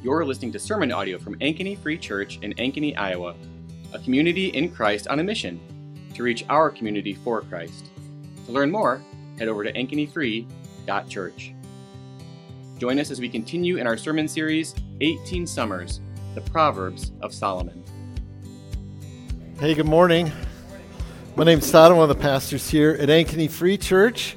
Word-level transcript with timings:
You're 0.00 0.24
listening 0.24 0.52
to 0.52 0.60
sermon 0.60 0.92
audio 0.92 1.18
from 1.18 1.34
Ankeny 1.40 1.76
Free 1.76 1.98
Church 1.98 2.38
in 2.42 2.54
Ankeny, 2.54 2.96
Iowa, 2.96 3.34
a 3.92 3.98
community 3.98 4.50
in 4.50 4.70
Christ 4.70 5.08
on 5.08 5.18
a 5.18 5.24
mission 5.24 5.60
to 6.14 6.22
reach 6.22 6.44
our 6.48 6.70
community 6.70 7.14
for 7.14 7.40
Christ. 7.42 7.90
To 8.46 8.52
learn 8.52 8.70
more, 8.70 9.02
head 9.40 9.48
over 9.48 9.64
to 9.64 9.72
ankenyfree.church. 9.72 11.52
Join 12.78 13.00
us 13.00 13.10
as 13.10 13.20
we 13.20 13.28
continue 13.28 13.78
in 13.78 13.88
our 13.88 13.96
sermon 13.96 14.28
series, 14.28 14.72
18 15.00 15.48
Summers, 15.48 16.00
the 16.36 16.42
Proverbs 16.42 17.10
of 17.20 17.34
Solomon. 17.34 17.82
Hey, 19.58 19.74
good 19.74 19.86
morning. 19.86 20.30
My 21.34 21.42
name's 21.42 21.68
Todd. 21.68 21.90
I'm 21.90 21.96
one 21.98 22.08
of 22.08 22.16
the 22.16 22.22
pastors 22.22 22.70
here 22.70 22.96
at 23.00 23.08
Ankeny 23.08 23.50
Free 23.50 23.76
Church. 23.76 24.36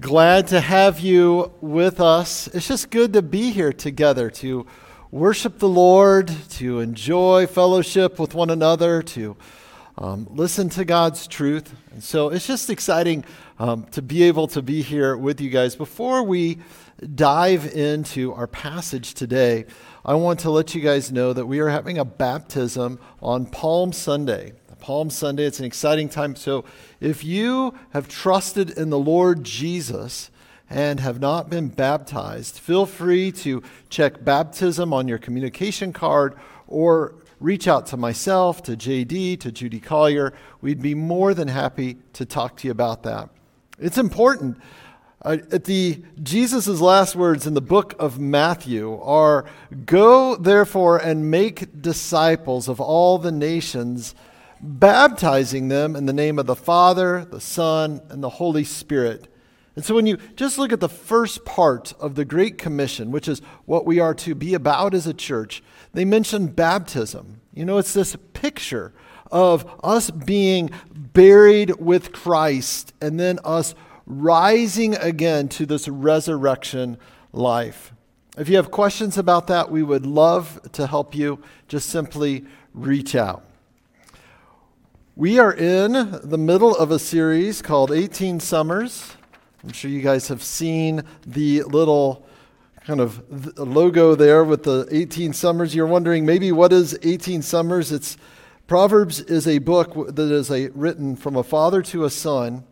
Glad 0.00 0.46
to 0.48 0.60
have 0.60 1.00
you 1.00 1.52
with 1.60 2.00
us. 2.00 2.46
It's 2.48 2.68
just 2.68 2.88
good 2.88 3.14
to 3.14 3.22
be 3.22 3.50
here 3.50 3.72
together 3.72 4.30
to 4.30 4.64
worship 5.10 5.58
the 5.58 5.68
Lord, 5.68 6.30
to 6.50 6.78
enjoy 6.78 7.48
fellowship 7.48 8.16
with 8.20 8.32
one 8.32 8.48
another, 8.48 9.02
to 9.02 9.36
um, 9.96 10.28
listen 10.30 10.68
to 10.70 10.84
God's 10.84 11.26
truth. 11.26 11.74
And 11.90 12.04
so 12.04 12.28
it's 12.28 12.46
just 12.46 12.70
exciting 12.70 13.24
um, 13.58 13.86
to 13.86 14.00
be 14.00 14.22
able 14.22 14.46
to 14.48 14.62
be 14.62 14.82
here 14.82 15.16
with 15.16 15.40
you 15.40 15.50
guys. 15.50 15.74
Before 15.74 16.22
we 16.22 16.58
dive 17.16 17.66
into 17.66 18.32
our 18.34 18.46
passage 18.46 19.14
today, 19.14 19.66
I 20.04 20.14
want 20.14 20.38
to 20.40 20.50
let 20.50 20.76
you 20.76 20.80
guys 20.80 21.10
know 21.10 21.32
that 21.32 21.46
we 21.46 21.58
are 21.58 21.70
having 21.70 21.98
a 21.98 22.04
baptism 22.04 23.00
on 23.20 23.46
Palm 23.46 23.92
Sunday. 23.92 24.52
Palm 24.80 25.10
Sunday. 25.10 25.44
It's 25.44 25.58
an 25.58 25.64
exciting 25.64 26.08
time. 26.08 26.36
So, 26.36 26.64
if 27.00 27.24
you 27.24 27.74
have 27.90 28.08
trusted 28.08 28.70
in 28.70 28.90
the 28.90 28.98
Lord 28.98 29.44
Jesus 29.44 30.30
and 30.70 31.00
have 31.00 31.20
not 31.20 31.50
been 31.50 31.68
baptized, 31.68 32.58
feel 32.58 32.86
free 32.86 33.32
to 33.32 33.62
check 33.88 34.24
baptism 34.24 34.92
on 34.92 35.08
your 35.08 35.18
communication 35.18 35.92
card 35.92 36.34
or 36.66 37.14
reach 37.40 37.68
out 37.68 37.86
to 37.86 37.96
myself, 37.96 38.62
to 38.64 38.76
JD, 38.76 39.40
to 39.40 39.52
Judy 39.52 39.80
Collier. 39.80 40.32
We'd 40.60 40.82
be 40.82 40.94
more 40.94 41.34
than 41.34 41.48
happy 41.48 41.98
to 42.14 42.24
talk 42.24 42.56
to 42.58 42.68
you 42.68 42.72
about 42.72 43.02
that. 43.04 43.30
It's 43.78 43.98
important. 43.98 44.58
Uh, 45.22 45.38
at 45.50 45.64
the 45.64 46.00
Jesus' 46.22 46.80
last 46.80 47.16
words 47.16 47.46
in 47.46 47.54
the 47.54 47.60
book 47.60 47.94
of 47.98 48.20
Matthew 48.20 49.00
are 49.02 49.46
Go 49.84 50.36
therefore 50.36 50.98
and 50.98 51.30
make 51.30 51.82
disciples 51.82 52.68
of 52.68 52.80
all 52.80 53.18
the 53.18 53.32
nations 53.32 54.14
baptizing 54.60 55.68
them 55.68 55.96
in 55.96 56.06
the 56.06 56.12
name 56.12 56.38
of 56.38 56.46
the 56.46 56.56
Father, 56.56 57.24
the 57.24 57.40
Son, 57.40 58.00
and 58.08 58.22
the 58.22 58.28
Holy 58.28 58.64
Spirit. 58.64 59.28
And 59.76 59.84
so 59.84 59.94
when 59.94 60.06
you 60.06 60.18
just 60.34 60.58
look 60.58 60.72
at 60.72 60.80
the 60.80 60.88
first 60.88 61.44
part 61.44 61.92
of 62.00 62.16
the 62.16 62.24
Great 62.24 62.58
Commission, 62.58 63.12
which 63.12 63.28
is 63.28 63.40
what 63.64 63.86
we 63.86 64.00
are 64.00 64.14
to 64.14 64.34
be 64.34 64.54
about 64.54 64.92
as 64.92 65.06
a 65.06 65.14
church, 65.14 65.62
they 65.92 66.04
mention 66.04 66.48
baptism. 66.48 67.40
You 67.54 67.64
know, 67.64 67.78
it's 67.78 67.94
this 67.94 68.16
picture 68.32 68.92
of 69.30 69.70
us 69.84 70.10
being 70.10 70.70
buried 70.92 71.76
with 71.80 72.12
Christ 72.12 72.92
and 73.00 73.20
then 73.20 73.38
us 73.44 73.74
rising 74.06 74.96
again 74.96 75.48
to 75.50 75.66
this 75.66 75.86
resurrection 75.86 76.98
life. 77.32 77.92
If 78.36 78.48
you 78.48 78.56
have 78.56 78.70
questions 78.70 79.18
about 79.18 79.46
that, 79.48 79.70
we 79.70 79.82
would 79.82 80.06
love 80.06 80.60
to 80.72 80.86
help 80.86 81.14
you. 81.14 81.40
Just 81.68 81.90
simply 81.90 82.44
reach 82.72 83.14
out. 83.14 83.47
We 85.18 85.40
are 85.40 85.52
in 85.52 86.20
the 86.22 86.38
middle 86.38 86.76
of 86.76 86.92
a 86.92 86.98
series 87.00 87.60
called 87.60 87.90
18 87.90 88.38
Summers. 88.38 89.16
I'm 89.64 89.72
sure 89.72 89.90
you 89.90 90.00
guys 90.00 90.28
have 90.28 90.44
seen 90.44 91.02
the 91.26 91.64
little 91.64 92.24
kind 92.86 93.00
of 93.00 93.58
logo 93.58 94.14
there 94.14 94.44
with 94.44 94.62
the 94.62 94.86
18 94.92 95.32
Summers. 95.32 95.74
You're 95.74 95.88
wondering 95.88 96.24
maybe 96.24 96.52
what 96.52 96.72
is 96.72 96.96
18 97.02 97.42
Summers? 97.42 97.90
It's 97.90 98.16
Proverbs 98.68 99.18
is 99.18 99.48
a 99.48 99.58
book 99.58 100.14
that 100.14 100.30
is 100.30 100.52
a, 100.52 100.68
written 100.68 101.16
from 101.16 101.34
a 101.34 101.42
father 101.42 101.82
to 101.82 102.04
a 102.04 102.10
son. 102.10 102.62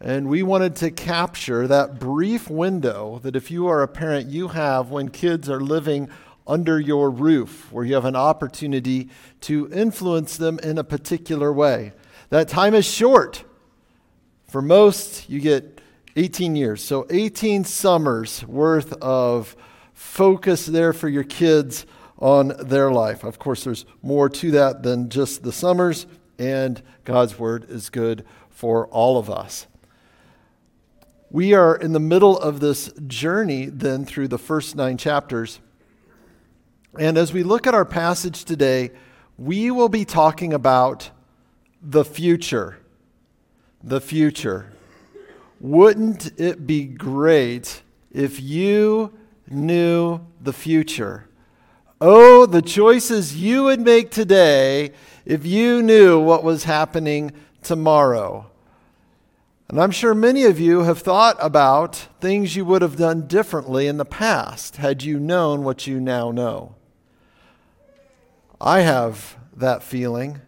And 0.00 0.28
we 0.28 0.42
wanted 0.42 0.74
to 0.76 0.90
capture 0.90 1.68
that 1.68 2.00
brief 2.00 2.50
window 2.50 3.20
that 3.22 3.36
if 3.36 3.52
you 3.52 3.68
are 3.68 3.82
a 3.82 3.88
parent, 3.88 4.30
you 4.30 4.48
have 4.48 4.90
when 4.90 5.10
kids 5.10 5.48
are 5.48 5.60
living 5.60 6.08
under 6.50 6.80
your 6.80 7.10
roof, 7.10 7.70
where 7.70 7.84
you 7.84 7.94
have 7.94 8.04
an 8.04 8.16
opportunity 8.16 9.08
to 9.40 9.70
influence 9.72 10.36
them 10.36 10.58
in 10.64 10.78
a 10.78 10.84
particular 10.84 11.52
way. 11.52 11.92
That 12.30 12.48
time 12.48 12.74
is 12.74 12.84
short. 12.84 13.44
For 14.48 14.60
most, 14.60 15.30
you 15.30 15.38
get 15.38 15.80
18 16.16 16.56
years. 16.56 16.82
So 16.82 17.06
18 17.08 17.62
summers 17.62 18.44
worth 18.46 18.92
of 18.94 19.54
focus 19.94 20.66
there 20.66 20.92
for 20.92 21.08
your 21.08 21.22
kids 21.22 21.86
on 22.18 22.48
their 22.60 22.90
life. 22.90 23.22
Of 23.22 23.38
course, 23.38 23.62
there's 23.62 23.86
more 24.02 24.28
to 24.28 24.50
that 24.50 24.82
than 24.82 25.08
just 25.08 25.44
the 25.44 25.52
summers, 25.52 26.06
and 26.36 26.82
God's 27.04 27.38
word 27.38 27.70
is 27.70 27.90
good 27.90 28.24
for 28.48 28.88
all 28.88 29.18
of 29.18 29.30
us. 29.30 29.68
We 31.30 31.54
are 31.54 31.76
in 31.76 31.92
the 31.92 32.00
middle 32.00 32.36
of 32.36 32.58
this 32.58 32.92
journey 33.06 33.66
then 33.66 34.04
through 34.04 34.28
the 34.28 34.38
first 34.38 34.74
nine 34.74 34.96
chapters. 34.96 35.60
And 36.98 37.16
as 37.16 37.32
we 37.32 37.42
look 37.42 37.66
at 37.66 37.74
our 37.74 37.84
passage 37.84 38.44
today, 38.44 38.90
we 39.38 39.70
will 39.70 39.88
be 39.88 40.04
talking 40.04 40.52
about 40.52 41.10
the 41.82 42.04
future. 42.04 42.78
The 43.82 44.00
future. 44.00 44.72
Wouldn't 45.60 46.38
it 46.38 46.66
be 46.66 46.84
great 46.84 47.82
if 48.10 48.40
you 48.40 49.12
knew 49.48 50.20
the 50.42 50.52
future? 50.52 51.28
Oh, 52.00 52.46
the 52.46 52.62
choices 52.62 53.36
you 53.36 53.64
would 53.64 53.80
make 53.80 54.10
today 54.10 54.92
if 55.24 55.44
you 55.44 55.82
knew 55.82 56.18
what 56.18 56.42
was 56.42 56.64
happening 56.64 57.32
tomorrow. 57.62 58.50
And 59.68 59.80
I'm 59.80 59.90
sure 59.92 60.14
many 60.14 60.44
of 60.44 60.58
you 60.58 60.80
have 60.80 60.98
thought 60.98 61.36
about 61.40 62.08
things 62.20 62.56
you 62.56 62.64
would 62.64 62.82
have 62.82 62.96
done 62.96 63.28
differently 63.28 63.86
in 63.86 63.98
the 63.98 64.04
past 64.04 64.78
had 64.78 65.02
you 65.02 65.20
known 65.20 65.62
what 65.62 65.86
you 65.86 66.00
now 66.00 66.30
know. 66.30 66.74
I 68.60 68.80
have 68.80 69.38
that 69.56 69.82
feeling. 69.82 70.42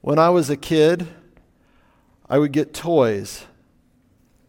When 0.00 0.18
I 0.18 0.30
was 0.30 0.50
a 0.50 0.56
kid, 0.56 1.06
I 2.28 2.38
would 2.38 2.50
get 2.50 2.74
toys 2.74 3.44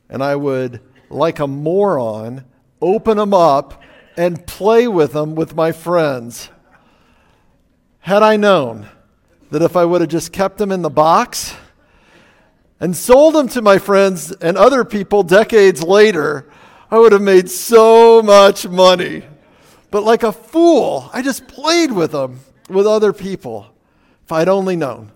and 0.09 0.23
I 0.23 0.35
would, 0.35 0.81
like 1.09 1.37
a 1.37 1.45
moron, 1.45 2.45
open 2.81 3.17
them 3.17 3.33
up 3.33 3.83
and 4.15 4.47
play 4.47 4.87
with 4.87 5.13
them 5.13 5.35
with 5.35 5.55
my 5.55 5.71
friends. 5.71 6.49
Had 7.99 8.23
I 8.23 8.37
known 8.37 8.89
that 9.51 9.61
if 9.61 9.75
I 9.75 9.85
would 9.85 10.01
have 10.01 10.09
just 10.09 10.31
kept 10.31 10.57
them 10.57 10.71
in 10.71 10.81
the 10.81 10.89
box 10.89 11.55
and 12.79 12.95
sold 12.95 13.35
them 13.35 13.47
to 13.49 13.61
my 13.61 13.77
friends 13.77 14.31
and 14.31 14.57
other 14.57 14.83
people 14.83 15.21
decades 15.21 15.83
later, 15.83 16.49
I 16.89 16.97
would 16.97 17.11
have 17.11 17.21
made 17.21 17.51
so 17.51 18.23
much 18.23 18.67
money. 18.67 19.23
But 19.91 20.03
like 20.03 20.23
a 20.23 20.31
fool, 20.31 21.09
I 21.13 21.21
just 21.21 21.47
played 21.47 21.91
with 21.91 22.11
them 22.11 22.39
with 22.67 22.87
other 22.87 23.13
people. 23.13 23.67
If 24.23 24.31
I'd 24.31 24.49
only 24.49 24.75
known. 24.75 25.11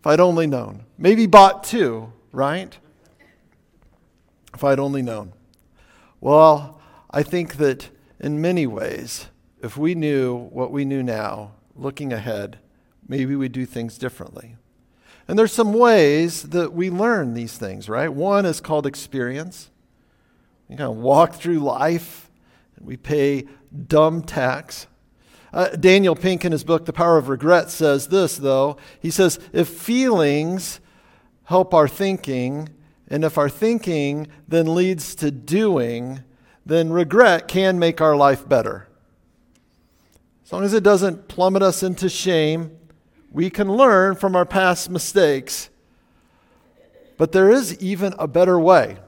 If 0.00 0.06
I'd 0.06 0.20
only 0.20 0.46
known. 0.46 0.84
Maybe 0.96 1.26
bought 1.26 1.64
two, 1.64 2.12
right? 2.32 2.76
If 4.54 4.64
I'd 4.64 4.78
only 4.78 5.02
known. 5.02 5.32
Well, 6.20 6.80
I 7.10 7.22
think 7.22 7.56
that 7.56 7.90
in 8.18 8.40
many 8.40 8.66
ways, 8.66 9.28
if 9.62 9.76
we 9.76 9.94
knew 9.94 10.48
what 10.50 10.70
we 10.70 10.84
knew 10.84 11.02
now, 11.02 11.52
looking 11.76 12.12
ahead, 12.12 12.58
maybe 13.06 13.36
we'd 13.36 13.52
do 13.52 13.66
things 13.66 13.98
differently. 13.98 14.56
And 15.26 15.38
there's 15.38 15.52
some 15.52 15.74
ways 15.74 16.44
that 16.44 16.72
we 16.72 16.90
learn 16.90 17.34
these 17.34 17.58
things, 17.58 17.88
right? 17.88 18.12
One 18.12 18.46
is 18.46 18.60
called 18.60 18.86
experience. 18.86 19.70
We 20.68 20.76
kind 20.76 20.90
of 20.90 20.96
walk 20.96 21.34
through 21.34 21.58
life 21.58 22.30
and 22.76 22.86
we 22.86 22.96
pay 22.96 23.44
dumb 23.86 24.22
tax 24.22 24.86
uh, 25.52 25.68
Daniel 25.70 26.14
Pink, 26.14 26.44
in 26.44 26.52
his 26.52 26.64
book, 26.64 26.84
The 26.84 26.92
Power 26.92 27.16
of 27.16 27.28
Regret, 27.28 27.70
says 27.70 28.08
this, 28.08 28.36
though. 28.36 28.76
He 29.00 29.10
says, 29.10 29.38
If 29.52 29.68
feelings 29.68 30.80
help 31.44 31.72
our 31.72 31.88
thinking, 31.88 32.68
and 33.08 33.24
if 33.24 33.38
our 33.38 33.48
thinking 33.48 34.28
then 34.46 34.74
leads 34.74 35.14
to 35.16 35.30
doing, 35.30 36.22
then 36.66 36.90
regret 36.90 37.48
can 37.48 37.78
make 37.78 38.00
our 38.00 38.14
life 38.14 38.46
better. 38.46 38.88
As 40.44 40.52
long 40.52 40.64
as 40.64 40.74
it 40.74 40.82
doesn't 40.82 41.28
plummet 41.28 41.62
us 41.62 41.82
into 41.82 42.08
shame, 42.08 42.76
we 43.30 43.48
can 43.48 43.72
learn 43.72 44.14
from 44.14 44.36
our 44.36 44.44
past 44.44 44.90
mistakes. 44.90 45.70
But 47.16 47.32
there 47.32 47.50
is 47.50 47.78
even 47.80 48.14
a 48.18 48.28
better 48.28 48.58
way. 48.58 48.98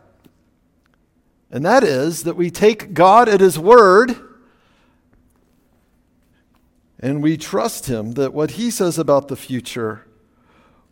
And 1.50 1.64
that 1.64 1.84
is 1.84 2.22
that 2.22 2.36
we 2.36 2.50
take 2.50 2.94
God 2.94 3.28
at 3.28 3.40
His 3.40 3.58
word 3.58 4.29
and 7.00 7.22
we 7.22 7.36
trust 7.36 7.86
him 7.86 8.12
that 8.12 8.34
what 8.34 8.52
he 8.52 8.70
says 8.70 8.98
about 8.98 9.28
the 9.28 9.36
future 9.36 10.06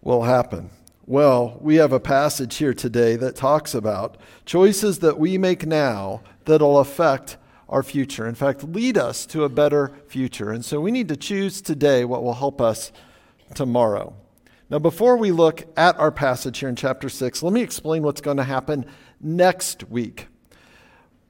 will 0.01 0.23
happen. 0.23 0.71
Well, 1.07 1.59
we 1.61 1.77
have 1.77 1.93
a 1.93 2.01
passage 2.01 2.57
here 2.57 2.75
today 2.75 3.17
that 3.17 3.37
talks 3.37 3.75
about 3.75 4.19
choices 4.45 4.99
that 4.99 5.19
we 5.19 5.39
make 5.39 5.67
now 5.67 6.23
that'll 6.45 6.79
affect 6.79 7.37
our 7.69 7.83
future. 7.83 8.27
In 8.27 8.35
fact, 8.35 8.65
lead 8.65 8.97
us 8.97 9.27
to 9.27 9.45
a 9.45 9.49
better 9.49 9.93
future. 10.07 10.51
And 10.51 10.65
so 10.65 10.81
we 10.81 10.91
need 10.91 11.09
to 11.09 11.17
choose 11.17 11.61
today 11.61 12.05
what 12.05 12.23
will 12.23 12.35
help 12.35 12.61
us 12.61 12.93
tomorrow. 13.55 14.15
Now, 14.71 14.79
before 14.79 15.17
we 15.17 15.31
look 15.31 15.65
at 15.79 15.99
our 15.99 16.13
passage 16.13 16.59
here 16.59 16.69
in 16.69 16.77
chapter 16.77 17.09
6, 17.09 17.43
let 17.43 17.53
me 17.53 17.63
explain 17.63 18.03
what's 18.03 18.21
going 18.21 18.37
to 18.37 18.45
happen 18.45 18.85
next 19.21 19.89
week. 19.89 20.29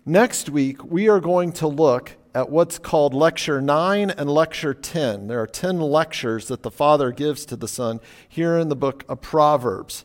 Next 0.05 0.49
week, 0.49 0.85
we 0.85 1.09
are 1.09 1.21
going 1.21 1.53
to 1.53 1.69
look 1.69 2.17
at 2.35 2.51
what's 2.51 2.79
called 2.79 3.15
Lecture 3.15 3.61
9 3.61 4.11
and 4.11 4.31
Lecture 4.31 4.75
10. 4.75 5.29
There 5.29 5.41
are 5.41 5.47
10 5.47 5.81
lectures 5.81 6.49
that 6.49 6.63
the 6.63 6.71
Father 6.71 7.11
gives 7.11 7.45
to 7.47 7.57
the 7.57 7.69
Son 7.69 8.01
here 8.29 8.59
in 8.59 8.69
the 8.69 8.77
book 8.77 9.05
of 9.09 9.21
Proverbs. 9.21 10.05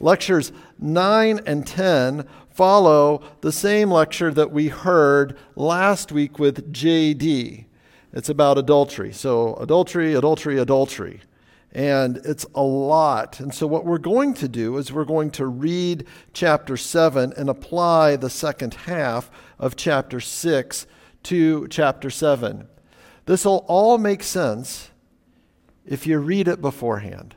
Lectures 0.00 0.52
9 0.78 1.40
and 1.46 1.66
10 1.66 2.26
follow 2.50 3.22
the 3.40 3.52
same 3.52 3.90
lecture 3.90 4.32
that 4.32 4.52
we 4.52 4.68
heard 4.68 5.36
last 5.56 6.12
week 6.12 6.38
with 6.38 6.72
JD. 6.72 7.64
It's 8.12 8.28
about 8.28 8.58
adultery. 8.58 9.12
So, 9.12 9.54
adultery, 9.56 10.14
adultery, 10.14 10.58
adultery. 10.58 11.20
And 11.72 12.18
it's 12.18 12.46
a 12.54 12.62
lot. 12.62 13.40
And 13.40 13.52
so, 13.52 13.66
what 13.66 13.84
we're 13.84 13.98
going 13.98 14.34
to 14.34 14.48
do 14.48 14.76
is 14.76 14.92
we're 14.92 15.04
going 15.04 15.32
to 15.32 15.46
read 15.46 16.06
chapter 16.32 16.76
7 16.76 17.32
and 17.36 17.50
apply 17.50 18.14
the 18.14 18.30
second 18.30 18.74
half 18.74 19.30
of 19.58 19.74
chapter 19.74 20.20
6 20.20 20.86
to 21.24 21.68
chapter 21.68 22.10
7. 22.10 22.68
This 23.26 23.44
will 23.44 23.64
all 23.68 23.98
make 23.98 24.22
sense 24.22 24.90
if 25.86 26.06
you 26.06 26.18
read 26.18 26.48
it 26.48 26.60
beforehand. 26.60 27.34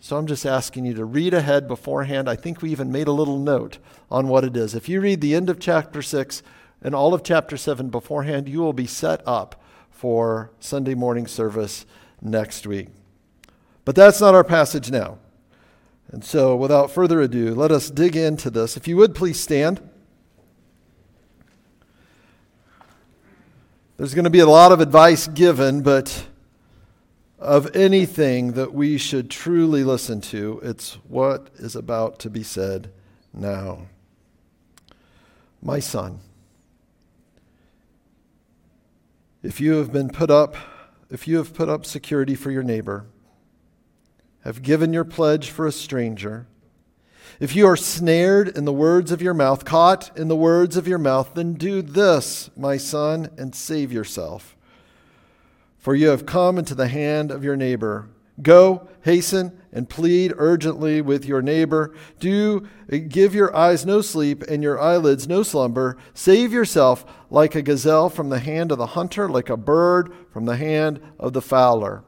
So 0.00 0.16
I'm 0.16 0.26
just 0.26 0.44
asking 0.44 0.84
you 0.84 0.94
to 0.94 1.04
read 1.04 1.32
ahead 1.32 1.68
beforehand. 1.68 2.28
I 2.28 2.34
think 2.34 2.60
we 2.60 2.70
even 2.70 2.90
made 2.90 3.06
a 3.06 3.12
little 3.12 3.38
note 3.38 3.78
on 4.10 4.26
what 4.26 4.42
it 4.42 4.56
is. 4.56 4.74
If 4.74 4.88
you 4.88 5.00
read 5.00 5.20
the 5.20 5.34
end 5.34 5.48
of 5.48 5.60
chapter 5.60 6.02
6 6.02 6.42
and 6.82 6.94
all 6.94 7.14
of 7.14 7.22
chapter 7.22 7.56
7 7.56 7.88
beforehand, 7.88 8.48
you 8.48 8.58
will 8.58 8.72
be 8.72 8.86
set 8.86 9.22
up 9.26 9.62
for 9.90 10.50
Sunday 10.58 10.94
morning 10.94 11.28
service 11.28 11.86
next 12.20 12.66
week. 12.66 12.88
But 13.84 13.94
that's 13.94 14.20
not 14.20 14.34
our 14.34 14.44
passage 14.44 14.90
now. 14.90 15.18
And 16.10 16.24
so, 16.24 16.56
without 16.56 16.90
further 16.90 17.20
ado, 17.20 17.54
let 17.54 17.70
us 17.70 17.88
dig 17.88 18.16
into 18.16 18.50
this. 18.50 18.76
If 18.76 18.86
you 18.88 18.96
would 18.96 19.14
please 19.14 19.40
stand. 19.40 19.88
There's 24.02 24.14
going 24.14 24.24
to 24.24 24.30
be 24.30 24.40
a 24.40 24.46
lot 24.48 24.72
of 24.72 24.80
advice 24.80 25.28
given, 25.28 25.82
but 25.82 26.26
of 27.38 27.76
anything 27.76 28.54
that 28.54 28.74
we 28.74 28.98
should 28.98 29.30
truly 29.30 29.84
listen 29.84 30.20
to, 30.22 30.60
it's 30.64 30.94
what 31.06 31.50
is 31.54 31.76
about 31.76 32.18
to 32.18 32.28
be 32.28 32.42
said 32.42 32.90
now. 33.32 33.86
My 35.62 35.78
son, 35.78 36.18
if 39.40 39.60
you 39.60 39.74
have 39.74 39.92
been 39.92 40.08
put 40.08 40.32
up, 40.32 40.56
if 41.08 41.28
you 41.28 41.36
have 41.36 41.54
put 41.54 41.68
up 41.68 41.86
security 41.86 42.34
for 42.34 42.50
your 42.50 42.64
neighbor, 42.64 43.06
have 44.42 44.62
given 44.62 44.92
your 44.92 45.04
pledge 45.04 45.48
for 45.48 45.64
a 45.64 45.70
stranger, 45.70 46.48
if 47.42 47.54
you 47.54 47.66
are 47.66 47.76
snared 47.76 48.48
in 48.56 48.64
the 48.64 48.72
words 48.72 49.12
of 49.12 49.20
your 49.20 49.34
mouth, 49.34 49.66
caught 49.66 50.16
in 50.16 50.28
the 50.28 50.36
words 50.36 50.78
of 50.78 50.88
your 50.88 50.98
mouth, 50.98 51.32
then 51.34 51.52
do 51.52 51.82
this, 51.82 52.48
my 52.56 52.78
son, 52.78 53.28
and 53.36 53.54
save 53.54 53.92
yourself 53.92 54.56
for 55.82 55.96
you 55.96 56.10
have 56.10 56.24
come 56.24 56.58
into 56.58 56.76
the 56.76 56.86
hand 56.86 57.32
of 57.32 57.42
your 57.42 57.56
neighbor. 57.56 58.08
Go, 58.40 58.88
hasten, 59.02 59.60
and 59.72 59.88
plead 59.88 60.32
urgently 60.36 61.00
with 61.00 61.24
your 61.24 61.42
neighbor. 61.42 61.92
Do 62.20 62.68
eh, 62.88 62.98
give 62.98 63.34
your 63.34 63.54
eyes 63.54 63.84
no 63.84 64.00
sleep 64.00 64.44
and 64.44 64.62
your 64.62 64.80
eyelids 64.80 65.26
no 65.26 65.42
slumber. 65.42 65.98
Save 66.14 66.52
yourself 66.52 67.04
like 67.30 67.56
a 67.56 67.62
gazelle 67.62 68.08
from 68.08 68.28
the 68.28 68.38
hand 68.38 68.70
of 68.70 68.78
the 68.78 68.86
hunter, 68.86 69.28
like 69.28 69.50
a 69.50 69.56
bird 69.56 70.14
from 70.30 70.44
the 70.44 70.56
hand 70.56 71.00
of 71.18 71.32
the 71.32 71.42
fowler. 71.42 72.04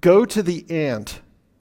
Go 0.00 0.24
to 0.24 0.42
the 0.42 0.68
ant, 0.68 1.20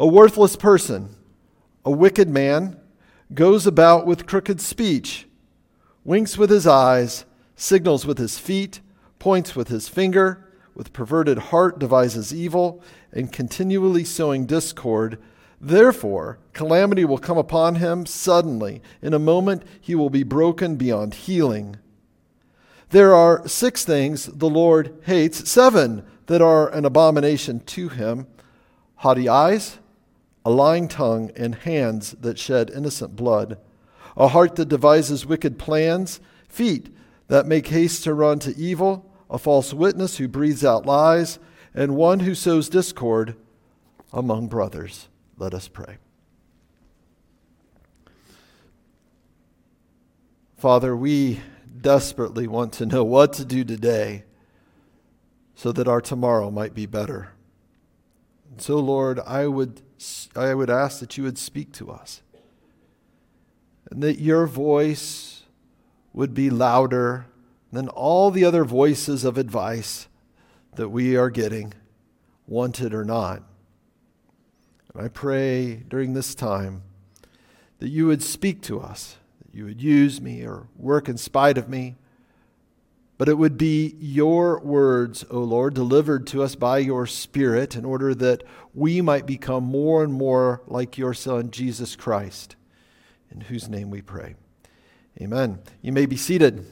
A 0.00 0.06
worthless 0.06 0.54
person, 0.54 1.16
a 1.84 1.90
wicked 1.90 2.28
man, 2.28 2.78
goes 3.34 3.66
about 3.66 4.06
with 4.06 4.28
crooked 4.28 4.60
speech 4.60 5.26
winks 6.04 6.38
with 6.38 6.50
his 6.50 6.68
eyes, 6.68 7.24
signals 7.56 8.06
with 8.06 8.16
his 8.16 8.38
feet, 8.38 8.80
points 9.18 9.56
with 9.56 9.66
his 9.66 9.88
finger, 9.88 10.48
with 10.72 10.92
perverted 10.92 11.38
heart 11.38 11.80
devises 11.80 12.32
evil, 12.32 12.80
and 13.10 13.32
continually 13.32 14.04
sowing 14.04 14.46
discord. 14.46 15.18
Therefore, 15.60 16.38
calamity 16.52 17.04
will 17.04 17.18
come 17.18 17.36
upon 17.36 17.74
him 17.74 18.06
suddenly. 18.06 18.80
In 19.02 19.12
a 19.12 19.18
moment, 19.18 19.64
he 19.80 19.96
will 19.96 20.10
be 20.10 20.22
broken 20.22 20.76
beyond 20.76 21.12
healing. 21.12 21.76
There 22.90 23.16
are 23.16 23.48
six 23.48 23.84
things 23.84 24.26
the 24.26 24.48
Lord 24.48 24.96
hates, 25.06 25.50
seven 25.50 26.04
that 26.26 26.40
are 26.40 26.68
an 26.68 26.84
abomination 26.84 27.58
to 27.66 27.88
him 27.88 28.28
haughty 28.94 29.28
eyes, 29.28 29.78
a 30.48 30.50
lying 30.50 30.88
tongue, 30.88 31.30
and 31.36 31.54
hands 31.56 32.12
that 32.20 32.38
shed 32.38 32.70
innocent 32.70 33.14
blood 33.14 33.58
a 34.16 34.28
heart 34.28 34.56
that 34.56 34.68
devises 34.68 35.26
wicked 35.26 35.58
plans, 35.58 36.20
feet 36.48 36.88
that 37.28 37.46
make 37.46 37.66
haste 37.68 38.02
to 38.04 38.14
run 38.14 38.38
to 38.40 38.56
evil, 38.56 39.12
a 39.28 39.38
false 39.38 39.74
witness 39.74 40.16
who 40.16 40.26
breathes 40.26 40.64
out 40.64 40.86
lies, 40.86 41.38
and 41.74 41.94
one 41.94 42.20
who 42.20 42.34
sows 42.34 42.70
discord 42.70 43.36
among 44.10 44.48
brothers. 44.48 45.08
Let 45.36 45.52
us 45.52 45.68
pray. 45.68 45.98
Father, 50.56 50.96
we 50.96 51.40
desperately 51.80 52.48
want 52.48 52.72
to 52.72 52.86
know 52.86 53.04
what 53.04 53.34
to 53.34 53.44
do 53.44 53.64
today 53.64 54.24
so 55.54 55.72
that 55.72 55.86
our 55.86 56.00
tomorrow 56.00 56.50
might 56.50 56.74
be 56.74 56.86
better. 56.86 57.32
And 58.50 58.60
so, 58.60 58.78
Lord, 58.80 59.20
I 59.20 59.46
would, 59.46 59.82
I 60.36 60.54
would 60.54 60.70
ask 60.70 61.00
that 61.00 61.16
you 61.16 61.24
would 61.24 61.38
speak 61.38 61.72
to 61.72 61.90
us 61.90 62.22
and 63.90 64.02
that 64.02 64.20
your 64.20 64.46
voice 64.46 65.42
would 66.12 66.34
be 66.34 66.50
louder 66.50 67.26
than 67.72 67.88
all 67.88 68.30
the 68.30 68.44
other 68.44 68.64
voices 68.64 69.24
of 69.24 69.38
advice 69.38 70.08
that 70.76 70.88
we 70.88 71.16
are 71.16 71.30
getting, 71.30 71.74
wanted 72.46 72.94
or 72.94 73.04
not. 73.04 73.42
And 74.94 75.02
I 75.04 75.08
pray 75.08 75.76
during 75.88 76.14
this 76.14 76.34
time 76.34 76.82
that 77.78 77.88
you 77.88 78.06
would 78.06 78.22
speak 78.22 78.62
to 78.62 78.80
us, 78.80 79.16
that 79.44 79.56
you 79.56 79.64
would 79.64 79.82
use 79.82 80.20
me 80.20 80.44
or 80.44 80.68
work 80.76 81.08
in 81.08 81.16
spite 81.16 81.58
of 81.58 81.68
me, 81.68 81.96
but 83.18 83.28
it 83.28 83.36
would 83.36 83.58
be 83.58 83.96
your 83.98 84.60
words, 84.60 85.24
O 85.30 85.40
Lord, 85.40 85.74
delivered 85.74 86.26
to 86.28 86.42
us 86.42 86.54
by 86.54 86.78
your 86.78 87.06
Spirit 87.06 87.76
in 87.76 87.84
order 87.84 88.14
that 88.14 88.42
we 88.72 89.00
might 89.00 89.26
become 89.26 89.64
more 89.64 90.02
and 90.02 90.12
more 90.12 90.62
like 90.66 90.96
your 90.96 91.12
Son, 91.12 91.50
Jesus 91.50 91.96
Christ 91.96 92.56
in 93.30 93.42
whose 93.42 93.68
name 93.68 93.90
we 93.90 94.02
pray. 94.02 94.34
Amen. 95.20 95.58
You 95.82 95.92
may 95.92 96.06
be 96.06 96.16
seated. 96.16 96.64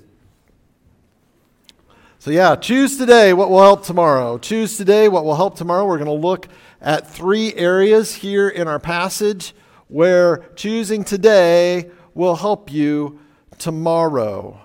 So, 2.18 2.30
yeah, 2.30 2.56
choose 2.56 2.96
today 2.96 3.32
what 3.32 3.50
will 3.50 3.62
help 3.62 3.84
tomorrow. 3.84 4.38
Choose 4.38 4.76
today 4.76 5.08
what 5.08 5.24
will 5.24 5.36
help 5.36 5.56
tomorrow. 5.56 5.84
We're 5.84 5.98
going 5.98 6.06
to 6.06 6.26
look 6.26 6.48
at 6.80 7.08
three 7.08 7.54
areas 7.54 8.14
here 8.14 8.48
in 8.48 8.68
our 8.68 8.78
passage 8.78 9.54
where 9.88 10.38
choosing 10.56 11.04
today 11.04 11.90
will 12.14 12.36
help 12.36 12.72
you 12.72 13.20
tomorrow. 13.58 14.60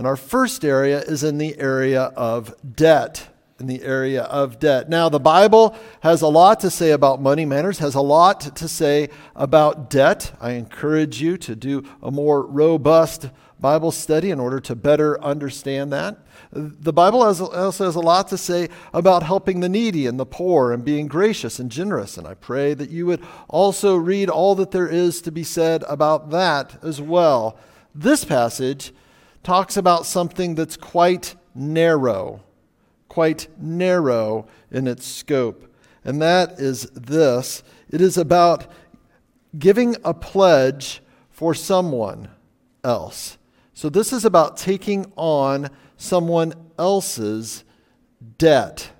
And 0.00 0.06
our 0.06 0.16
first 0.16 0.64
area 0.64 1.02
is 1.02 1.22
in 1.22 1.36
the 1.36 1.58
area 1.58 2.04
of 2.16 2.54
debt 2.74 3.28
in 3.58 3.66
the 3.66 3.82
area 3.82 4.22
of 4.22 4.58
debt. 4.58 4.88
Now, 4.88 5.10
the 5.10 5.20
Bible 5.20 5.76
has 6.00 6.22
a 6.22 6.26
lot 6.26 6.60
to 6.60 6.70
say 6.70 6.92
about 6.92 7.20
money 7.20 7.44
matters, 7.44 7.80
has 7.80 7.94
a 7.94 8.00
lot 8.00 8.56
to 8.56 8.66
say 8.66 9.10
about 9.36 9.90
debt. 9.90 10.32
I 10.40 10.52
encourage 10.52 11.20
you 11.20 11.36
to 11.36 11.54
do 11.54 11.84
a 12.02 12.10
more 12.10 12.46
robust 12.46 13.28
Bible 13.60 13.90
study 13.90 14.30
in 14.30 14.40
order 14.40 14.58
to 14.60 14.74
better 14.74 15.22
understand 15.22 15.92
that. 15.92 16.16
The 16.50 16.94
Bible 16.94 17.22
also 17.22 17.84
has 17.84 17.94
a 17.94 18.00
lot 18.00 18.28
to 18.28 18.38
say 18.38 18.70
about 18.94 19.22
helping 19.22 19.60
the 19.60 19.68
needy 19.68 20.06
and 20.06 20.18
the 20.18 20.24
poor 20.24 20.72
and 20.72 20.82
being 20.82 21.08
gracious 21.08 21.58
and 21.58 21.70
generous. 21.70 22.16
And 22.16 22.26
I 22.26 22.32
pray 22.32 22.72
that 22.72 22.88
you 22.88 23.04
would 23.04 23.22
also 23.48 23.96
read 23.96 24.30
all 24.30 24.54
that 24.54 24.70
there 24.70 24.88
is 24.88 25.20
to 25.20 25.30
be 25.30 25.44
said 25.44 25.84
about 25.86 26.30
that 26.30 26.82
as 26.82 27.02
well. 27.02 27.58
This 27.94 28.24
passage 28.24 28.94
talks 29.42 29.76
about 29.76 30.06
something 30.06 30.54
that's 30.54 30.76
quite 30.76 31.34
narrow, 31.54 32.42
quite 33.08 33.48
narrow 33.58 34.46
in 34.70 34.86
its 34.86 35.06
scope. 35.06 35.66
And 36.04 36.20
that 36.22 36.58
is 36.58 36.84
this 36.94 37.62
it 37.88 38.00
is 38.00 38.16
about 38.16 38.66
giving 39.58 39.96
a 40.04 40.14
pledge 40.14 41.02
for 41.30 41.54
someone 41.54 42.28
else. 42.84 43.38
So, 43.74 43.88
this 43.88 44.12
is 44.12 44.24
about 44.24 44.56
taking 44.56 45.10
on 45.16 45.70
someone 45.96 46.54
else's 46.78 47.64
debt. 48.38 48.90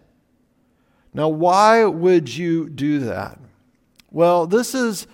Now, 1.13 1.29
why 1.29 1.85
would 1.85 2.35
you 2.35 2.69
do 2.69 3.01
that? 3.01 3.39
Well, 4.11 4.47
this 4.47 4.75
is 4.75 5.07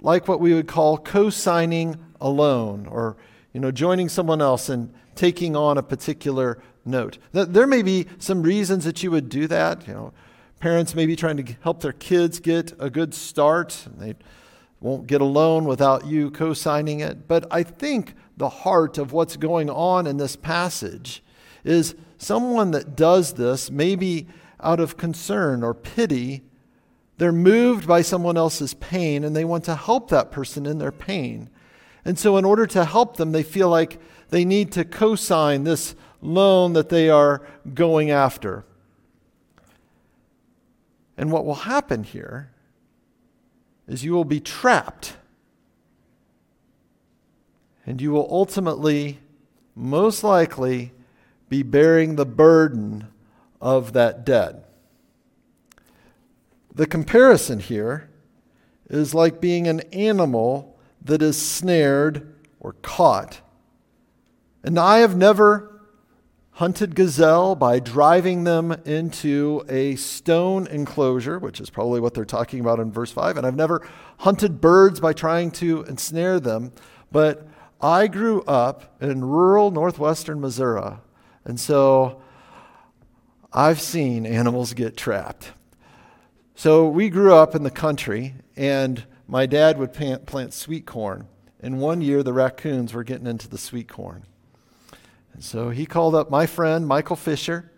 like 0.00 0.28
what 0.28 0.40
we 0.40 0.54
would 0.54 0.68
call 0.68 0.98
co 0.98 1.30
signing 1.30 1.96
a 2.20 2.28
loan 2.28 2.86
or 2.86 3.16
you 3.54 3.60
know, 3.60 3.70
joining 3.70 4.10
someone 4.10 4.42
else 4.42 4.68
and 4.68 4.92
taking 5.14 5.56
on 5.56 5.78
a 5.78 5.82
particular 5.82 6.60
note. 6.84 7.18
There 7.32 7.66
may 7.66 7.82
be 7.82 8.06
some 8.18 8.42
reasons 8.42 8.84
that 8.84 9.02
you 9.02 9.10
would 9.12 9.30
do 9.30 9.46
that. 9.46 9.86
You 9.86 9.94
know, 9.94 10.12
parents 10.58 10.94
may 10.94 11.06
be 11.06 11.16
trying 11.16 11.38
to 11.38 11.54
help 11.62 11.80
their 11.80 11.92
kids 11.92 12.40
get 12.40 12.72
a 12.78 12.90
good 12.90 13.14
start. 13.14 13.86
And 13.86 14.00
they 14.00 14.14
won't 14.80 15.06
get 15.06 15.20
a 15.20 15.24
loan 15.24 15.64
without 15.64 16.04
you 16.04 16.30
co 16.32 16.52
signing 16.52 17.00
it. 17.00 17.28
But 17.28 17.46
I 17.50 17.62
think 17.62 18.14
the 18.36 18.48
heart 18.48 18.98
of 18.98 19.12
what's 19.12 19.36
going 19.36 19.70
on 19.70 20.06
in 20.06 20.16
this 20.16 20.34
passage 20.34 21.22
is 21.62 21.94
someone 22.18 22.72
that 22.72 22.96
does 22.96 23.34
this, 23.34 23.70
maybe 23.70 24.26
out 24.60 24.80
of 24.80 24.96
concern 24.96 25.62
or 25.62 25.74
pity, 25.74 26.42
they're 27.18 27.32
moved 27.32 27.86
by 27.86 28.02
someone 28.02 28.36
else's 28.36 28.74
pain 28.74 29.22
and 29.22 29.36
they 29.36 29.44
want 29.44 29.64
to 29.64 29.76
help 29.76 30.10
that 30.10 30.32
person 30.32 30.66
in 30.66 30.78
their 30.78 30.90
pain. 30.90 31.48
And 32.04 32.18
so, 32.18 32.36
in 32.36 32.44
order 32.44 32.66
to 32.66 32.84
help 32.84 33.16
them, 33.16 33.32
they 33.32 33.42
feel 33.42 33.68
like 33.68 33.98
they 34.28 34.44
need 34.44 34.72
to 34.72 34.84
co 34.84 35.14
sign 35.14 35.64
this 35.64 35.94
loan 36.20 36.72
that 36.74 36.88
they 36.88 37.08
are 37.08 37.42
going 37.72 38.10
after. 38.10 38.64
And 41.16 41.30
what 41.30 41.44
will 41.44 41.54
happen 41.54 42.02
here 42.02 42.50
is 43.86 44.04
you 44.04 44.12
will 44.12 44.24
be 44.24 44.40
trapped. 44.40 45.16
And 47.86 48.00
you 48.00 48.10
will 48.10 48.26
ultimately, 48.30 49.20
most 49.74 50.24
likely, 50.24 50.92
be 51.48 51.62
bearing 51.62 52.16
the 52.16 52.26
burden 52.26 53.06
of 53.60 53.92
that 53.92 54.24
debt. 54.24 54.68
The 56.74 56.86
comparison 56.86 57.60
here 57.60 58.10
is 58.88 59.14
like 59.14 59.40
being 59.40 59.68
an 59.68 59.80
animal 59.92 60.73
that 61.04 61.22
is 61.22 61.40
snared 61.40 62.34
or 62.60 62.72
caught. 62.82 63.40
And 64.62 64.78
I 64.78 64.98
have 64.98 65.16
never 65.16 65.70
hunted 66.52 66.94
gazelle 66.94 67.54
by 67.54 67.80
driving 67.80 68.44
them 68.44 68.72
into 68.84 69.64
a 69.68 69.96
stone 69.96 70.66
enclosure, 70.68 71.38
which 71.38 71.60
is 71.60 71.68
probably 71.68 72.00
what 72.00 72.14
they're 72.14 72.24
talking 72.24 72.60
about 72.60 72.78
in 72.78 72.90
verse 72.90 73.10
5. 73.10 73.36
And 73.36 73.46
I've 73.46 73.56
never 73.56 73.86
hunted 74.18 74.60
birds 74.60 75.00
by 75.00 75.12
trying 75.12 75.50
to 75.52 75.82
ensnare 75.82 76.40
them. 76.40 76.72
But 77.10 77.46
I 77.80 78.06
grew 78.06 78.42
up 78.42 78.96
in 79.02 79.24
rural 79.24 79.70
northwestern 79.70 80.40
Missouri. 80.40 80.94
And 81.44 81.60
so 81.60 82.22
I've 83.52 83.80
seen 83.80 84.24
animals 84.24 84.72
get 84.72 84.96
trapped. 84.96 85.52
So 86.54 86.88
we 86.88 87.10
grew 87.10 87.34
up 87.34 87.54
in 87.54 87.64
the 87.64 87.70
country, 87.70 88.34
and 88.56 89.04
my 89.26 89.46
dad 89.46 89.78
would 89.78 89.92
plant, 89.92 90.26
plant 90.26 90.52
sweet 90.52 90.86
corn. 90.86 91.26
And 91.60 91.80
one 91.80 92.00
year, 92.00 92.22
the 92.22 92.32
raccoons 92.32 92.92
were 92.92 93.04
getting 93.04 93.26
into 93.26 93.48
the 93.48 93.58
sweet 93.58 93.88
corn. 93.88 94.24
And 95.32 95.42
so 95.42 95.70
he 95.70 95.86
called 95.86 96.14
up 96.14 96.30
my 96.30 96.46
friend, 96.46 96.86
Michael 96.86 97.16
Fisher. 97.16 97.70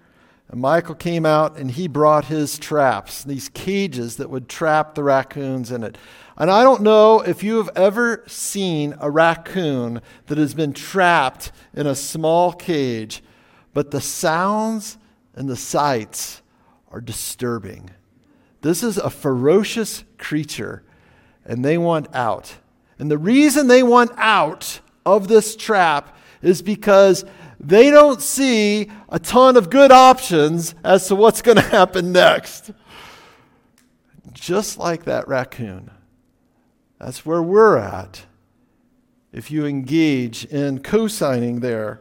And 0.49 0.61
Michael 0.61 0.95
came 0.95 1.26
out 1.26 1.57
and 1.59 1.73
he 1.73 1.88
brought 1.88 2.26
his 2.26 2.59
traps, 2.59 3.25
these 3.25 3.49
cages 3.49 4.17
that 4.17 4.31
would 4.31 4.49
trap 4.49 4.95
the 4.95 5.03
raccoons 5.03 5.73
in 5.73 5.83
it. 5.83 5.99
And 6.37 6.50
I 6.50 6.62
don't 6.62 6.83
know 6.83 7.21
if 7.21 7.43
you 7.43 7.57
have 7.57 7.71
ever 7.75 8.23
seen 8.26 8.95
a 9.00 9.11
raccoon 9.11 10.03
that 10.26 10.38
has 10.38 10.55
been 10.55 10.73
trapped 10.73 11.50
in 11.75 11.87
a 11.87 11.97
small 11.97 12.53
cage, 12.53 13.23
but 13.75 13.91
the 13.91 14.00
sounds 14.00 14.99
and 15.35 15.49
the 15.49 15.57
sights 15.57 16.43
are 16.93 17.00
disturbing. 17.00 17.91
This 18.61 18.83
is 18.83 18.99
a 18.99 19.11
ferocious 19.11 20.05
creature 20.19 20.85
and 21.47 21.65
they 21.65 21.79
want 21.79 22.15
out. 22.15 22.57
And 22.99 23.11
the 23.11 23.19
reason 23.19 23.69
they 23.69 23.83
want 23.83 24.11
out 24.17 24.81
of 25.05 25.29
this 25.29 25.57
trap 25.57 26.17
is 26.43 26.62
because 26.62 27.25
they 27.59 27.91
don't 27.91 28.21
see 28.21 28.91
a 29.09 29.19
ton 29.19 29.57
of 29.57 29.71
good 29.71 29.91
options 29.91 30.75
as 30.85 31.07
to 31.09 31.15
what's 31.15 31.43
going 31.43 31.57
to 31.57 31.62
happen 31.62 32.12
next. 32.12 32.71
Just 34.33 34.79
like 34.79 35.05
that 35.05 35.26
raccoon. 35.29 35.91
That's 36.99 37.25
where 37.25 37.43
we're 37.43 37.79
at. 37.79 38.26
If 39.33 39.50
you 39.50 39.67
engage 39.67 40.45
in 40.47 40.81
co 40.81 41.09
signing 41.09 41.61
there, 41.61 42.00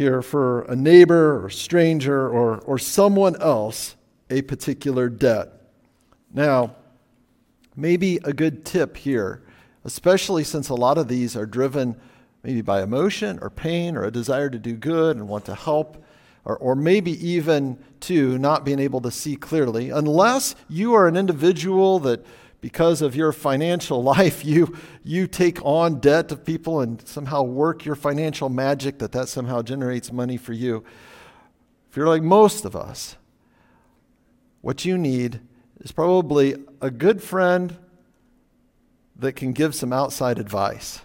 here 0.00 0.22
for 0.22 0.62
a 0.62 0.76
neighbor 0.76 1.44
or 1.44 1.50
stranger 1.50 2.28
or, 2.28 2.58
or 2.60 2.78
someone 2.78 3.40
else 3.40 3.96
a 4.30 4.40
particular 4.42 5.08
debt. 5.08 5.52
Now, 6.32 6.76
maybe 7.76 8.18
a 8.24 8.32
good 8.32 8.64
tip 8.64 8.96
here, 8.96 9.42
especially 9.84 10.44
since 10.44 10.68
a 10.68 10.74
lot 10.74 10.98
of 10.98 11.08
these 11.08 11.36
are 11.36 11.46
driven 11.46 11.96
maybe 12.42 12.62
by 12.62 12.82
emotion 12.82 13.38
or 13.42 13.50
pain 13.50 13.96
or 13.96 14.04
a 14.04 14.10
desire 14.10 14.48
to 14.48 14.58
do 14.58 14.74
good 14.74 15.16
and 15.16 15.28
want 15.28 15.44
to 15.44 15.54
help, 15.54 16.02
or, 16.44 16.56
or 16.56 16.74
maybe 16.74 17.12
even 17.26 17.78
to 18.00 18.38
not 18.38 18.64
being 18.64 18.78
able 18.78 19.00
to 19.00 19.10
see 19.10 19.36
clearly, 19.36 19.90
unless 19.90 20.54
you 20.68 20.94
are 20.94 21.06
an 21.06 21.16
individual 21.16 21.98
that 22.00 22.24
because 22.60 23.02
of 23.02 23.16
your 23.16 23.32
financial 23.32 24.02
life 24.14 24.44
you 24.44 24.76
you 25.02 25.26
take 25.26 25.58
on 25.64 25.98
debt 26.00 26.30
of 26.30 26.44
people 26.44 26.80
and 26.80 27.06
somehow 27.06 27.42
work 27.42 27.84
your 27.84 27.94
financial 27.94 28.48
magic 28.48 28.98
that 28.98 29.12
that 29.12 29.28
somehow 29.28 29.62
generates 29.62 30.12
money 30.12 30.36
for 30.36 30.52
you. 30.52 30.84
If 31.90 31.96
you're 31.96 32.08
like 32.08 32.22
most 32.22 32.64
of 32.64 32.76
us 32.76 33.16
what 34.60 34.84
you 34.84 34.98
need 34.98 35.40
is 35.80 35.92
probably 35.92 36.56
a 36.80 36.90
good 36.90 37.22
friend 37.22 37.76
that 39.16 39.32
can 39.32 39.52
give 39.52 39.74
some 39.74 39.92
outside 39.92 40.38
advice. 40.38 41.00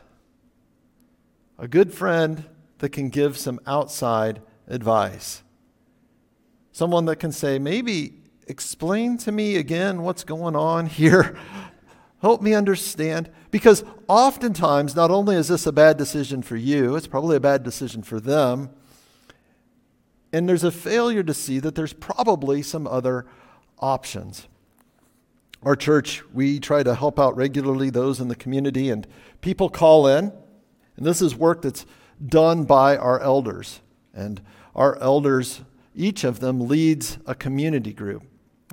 A 1.57 1.67
good 1.67 1.93
friend 1.93 2.45
that 2.79 2.89
can 2.89 3.09
give 3.09 3.37
some 3.37 3.59
outside 3.65 4.41
advice. 4.67 5.43
Someone 6.71 7.05
that 7.05 7.17
can 7.17 7.31
say, 7.31 7.57
maybe 7.57 8.13
explain 8.47 9.17
to 9.19 9.31
me 9.31 9.55
again 9.55 10.01
what's 10.01 10.23
going 10.23 10.55
on 10.55 10.85
here. 10.87 11.37
Help 12.21 12.41
me 12.41 12.53
understand. 12.53 13.29
Because 13.51 13.83
oftentimes, 14.07 14.95
not 14.95 15.11
only 15.11 15.35
is 15.35 15.47
this 15.47 15.65
a 15.65 15.71
bad 15.71 15.97
decision 15.97 16.41
for 16.41 16.57
you, 16.57 16.95
it's 16.95 17.07
probably 17.07 17.37
a 17.37 17.41
bad 17.41 17.63
decision 17.63 18.03
for 18.03 18.19
them. 18.19 18.69
And 20.33 20.49
there's 20.49 20.65
a 20.65 20.71
failure 20.71 21.23
to 21.23 21.33
see 21.33 21.59
that 21.59 21.75
there's 21.75 21.93
probably 21.93 22.61
some 22.61 22.87
other 22.87 23.25
options. 23.79 24.47
Our 25.65 25.75
church, 25.75 26.23
we 26.31 26.59
try 26.59 26.83
to 26.83 26.93
help 26.93 27.19
out 27.19 27.35
regularly 27.35 27.89
those 27.89 28.19
in 28.19 28.27
the 28.27 28.35
community, 28.35 28.91
and 28.91 29.07
people 29.41 29.67
call 29.67 30.05
in. 30.05 30.31
And 30.95 31.05
this 31.05 31.23
is 31.23 31.35
work 31.35 31.63
that's 31.63 31.87
done 32.23 32.65
by 32.65 32.95
our 32.95 33.19
elders. 33.19 33.81
And 34.13 34.41
our 34.75 34.95
elders, 34.99 35.61
each 35.95 36.23
of 36.23 36.39
them 36.39 36.67
leads 36.67 37.17
a 37.25 37.33
community 37.33 37.93
group. 37.93 38.23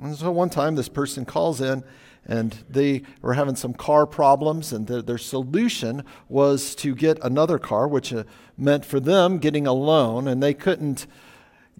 And 0.03 0.15
so 0.15 0.31
one 0.31 0.51
time 0.51 0.75
this 0.75 0.87
person 0.87 1.25
calls 1.25 1.61
in 1.61 1.83
and 2.25 2.63
they 2.69 3.01
were 3.21 3.33
having 3.33 3.55
some 3.55 3.73
car 3.73 4.05
problems, 4.05 4.71
and 4.71 4.87
the, 4.87 5.01
their 5.01 5.17
solution 5.17 6.05
was 6.29 6.73
to 6.75 6.95
get 6.95 7.19
another 7.21 7.59
car, 7.59 7.85
which 7.85 8.13
uh, 8.13 8.23
meant 8.57 8.85
for 8.85 9.01
them 9.01 9.39
getting 9.39 9.67
a 9.67 9.73
loan, 9.73 10.27
and 10.27 10.41
they 10.41 10.53
couldn't 10.53 11.05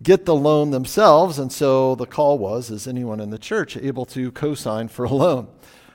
get 0.03 0.25
the 0.25 0.36
loan 0.36 0.72
themselves. 0.72 1.39
And 1.39 1.51
so 1.51 1.95
the 1.95 2.05
call 2.05 2.38
was 2.38 2.69
Is 2.69 2.88
anyone 2.88 3.19
in 3.19 3.29
the 3.29 3.39
church 3.39 3.77
able 3.77 4.05
to 4.07 4.31
co 4.31 4.53
sign 4.53 4.88
for 4.88 5.05
a 5.05 5.13
loan? 5.13 5.48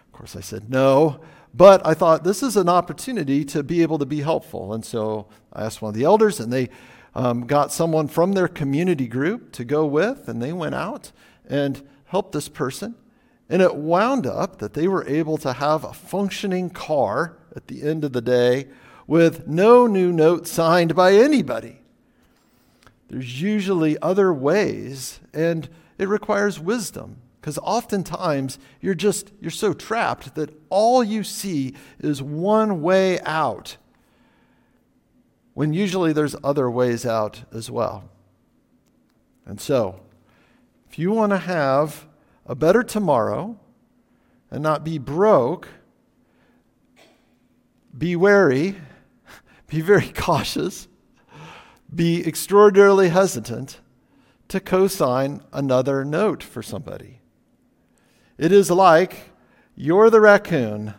Of 0.06 0.12
course, 0.12 0.34
I 0.34 0.40
said 0.40 0.70
no. 0.70 1.20
But 1.54 1.86
I 1.86 1.94
thought 1.94 2.24
this 2.24 2.42
is 2.42 2.56
an 2.56 2.68
opportunity 2.68 3.44
to 3.46 3.62
be 3.62 3.82
able 3.82 3.98
to 3.98 4.06
be 4.06 4.20
helpful. 4.20 4.72
And 4.74 4.84
so 4.84 5.28
I 5.52 5.64
asked 5.64 5.80
one 5.80 5.90
of 5.90 5.94
the 5.94 6.04
elders, 6.04 6.40
and 6.40 6.52
they 6.52 6.68
um, 7.14 7.46
got 7.46 7.72
someone 7.72 8.06
from 8.06 8.32
their 8.32 8.48
community 8.48 9.06
group 9.06 9.52
to 9.52 9.64
go 9.64 9.86
with, 9.86 10.28
and 10.28 10.42
they 10.42 10.52
went 10.52 10.74
out 10.74 11.10
and 11.48 11.86
helped 12.06 12.32
this 12.32 12.48
person. 12.48 12.94
And 13.48 13.62
it 13.62 13.76
wound 13.76 14.26
up 14.26 14.58
that 14.58 14.74
they 14.74 14.86
were 14.86 15.06
able 15.08 15.38
to 15.38 15.54
have 15.54 15.84
a 15.84 15.94
functioning 15.94 16.68
car 16.68 17.38
at 17.56 17.66
the 17.66 17.82
end 17.82 18.04
of 18.04 18.12
the 18.12 18.20
day 18.20 18.68
with 19.06 19.48
no 19.48 19.86
new 19.86 20.12
note 20.12 20.46
signed 20.46 20.94
by 20.94 21.14
anybody. 21.14 21.80
There's 23.08 23.40
usually 23.40 23.98
other 24.00 24.32
ways, 24.32 25.20
and 25.32 25.68
it 25.98 26.08
requires 26.08 26.60
wisdom 26.60 27.16
because 27.40 27.58
oftentimes 27.58 28.58
you're 28.80 28.94
just 28.94 29.32
you're 29.40 29.50
so 29.50 29.72
trapped 29.72 30.34
that 30.34 30.50
all 30.68 31.02
you 31.02 31.24
see 31.24 31.74
is 31.98 32.22
one 32.22 32.82
way 32.82 33.18
out 33.20 33.78
when 35.54 35.72
usually 35.72 36.12
there's 36.12 36.36
other 36.44 36.70
ways 36.70 37.04
out 37.04 37.42
as 37.52 37.70
well. 37.70 38.04
And 39.44 39.60
so, 39.60 40.00
if 40.88 40.98
you 40.98 41.10
want 41.10 41.30
to 41.30 41.38
have 41.38 42.06
a 42.46 42.54
better 42.54 42.82
tomorrow 42.82 43.58
and 44.50 44.62
not 44.62 44.84
be 44.84 44.98
broke, 44.98 45.68
be 47.96 48.14
wary, 48.14 48.76
be 49.66 49.80
very 49.80 50.10
cautious, 50.10 50.86
be 51.94 52.26
extraordinarily 52.26 53.08
hesitant 53.08 53.80
to 54.48 54.60
co 54.60 54.86
sign 54.86 55.42
another 55.52 56.04
note 56.04 56.42
for 56.42 56.62
somebody. 56.62 57.20
It 58.36 58.52
is 58.52 58.70
like 58.70 59.30
you're 59.74 60.10
the 60.10 60.20
raccoon 60.20 60.94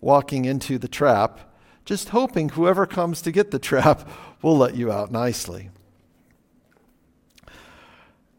walking 0.00 0.44
into 0.44 0.78
the 0.78 0.88
trap, 0.88 1.40
just 1.84 2.10
hoping 2.10 2.50
whoever 2.50 2.86
comes 2.86 3.22
to 3.22 3.32
get 3.32 3.50
the 3.50 3.58
trap 3.58 4.08
will 4.42 4.56
let 4.56 4.74
you 4.74 4.92
out 4.92 5.10
nicely. 5.10 5.70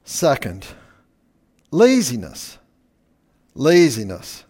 Second, 0.03 0.67
laziness. 1.71 2.59
Laziness. 3.55 4.43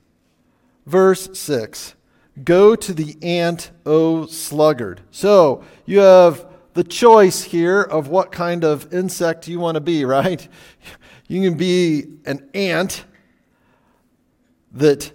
Verse 0.85 1.29
6 1.37 1.95
Go 2.43 2.75
to 2.75 2.93
the 2.93 3.17
ant, 3.21 3.71
O 3.85 4.25
sluggard. 4.25 5.01
So 5.11 5.63
you 5.85 5.99
have 5.99 6.45
the 6.75 6.83
choice 6.83 7.41
here 7.41 7.81
of 7.81 8.09
what 8.09 8.31
kind 8.31 8.63
of 8.63 8.93
insect 8.93 9.47
you 9.47 9.59
want 9.59 9.75
to 9.75 9.81
be, 9.81 10.05
right? 10.17 10.47
You 11.27 11.41
can 11.41 11.57
be 11.57 12.05
an 12.25 12.47
ant 12.53 13.05
that 14.71 15.11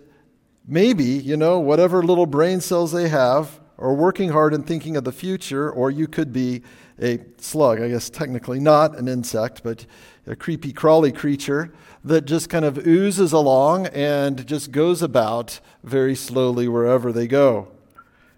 maybe, 0.66 1.04
you 1.04 1.36
know, 1.36 1.60
whatever 1.60 2.02
little 2.02 2.26
brain 2.26 2.60
cells 2.60 2.90
they 2.90 3.08
have 3.08 3.60
are 3.78 3.94
working 3.94 4.30
hard 4.30 4.52
and 4.52 4.66
thinking 4.66 4.96
of 4.96 5.04
the 5.04 5.12
future, 5.12 5.70
or 5.70 5.90
you 5.90 6.08
could 6.08 6.32
be 6.32 6.62
a 7.00 7.18
slug, 7.38 7.80
I 7.80 7.88
guess 7.88 8.10
technically 8.10 8.60
not 8.60 8.98
an 8.98 9.08
insect, 9.08 9.62
but 9.62 9.86
a 10.26 10.36
creepy 10.36 10.72
crawly 10.72 11.12
creature 11.12 11.72
that 12.04 12.24
just 12.24 12.48
kind 12.48 12.64
of 12.64 12.86
oozes 12.86 13.32
along 13.32 13.86
and 13.88 14.46
just 14.46 14.70
goes 14.70 15.02
about 15.02 15.60
very 15.82 16.14
slowly 16.14 16.68
wherever 16.68 17.12
they 17.12 17.26
go. 17.26 17.68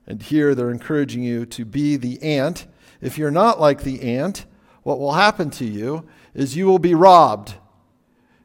And 0.07 0.23
here 0.23 0.55
they're 0.55 0.71
encouraging 0.71 1.23
you 1.23 1.47
to 1.47 1.65
be 1.65 1.97
the 1.97 2.23
ant. 2.23 2.67
If 3.03 3.19
you're 3.19 3.33
not 3.33 3.61
like 3.61 3.83
the 3.83 4.01
ant, 4.17 4.47
what 4.85 4.99
will 4.99 5.13
happen 5.13 5.51
to 5.51 5.65
you 5.67 6.07
is 6.35 6.57
you 6.57 6.67
will 6.67 6.79
be 6.79 6.95
robbed. 6.95 7.55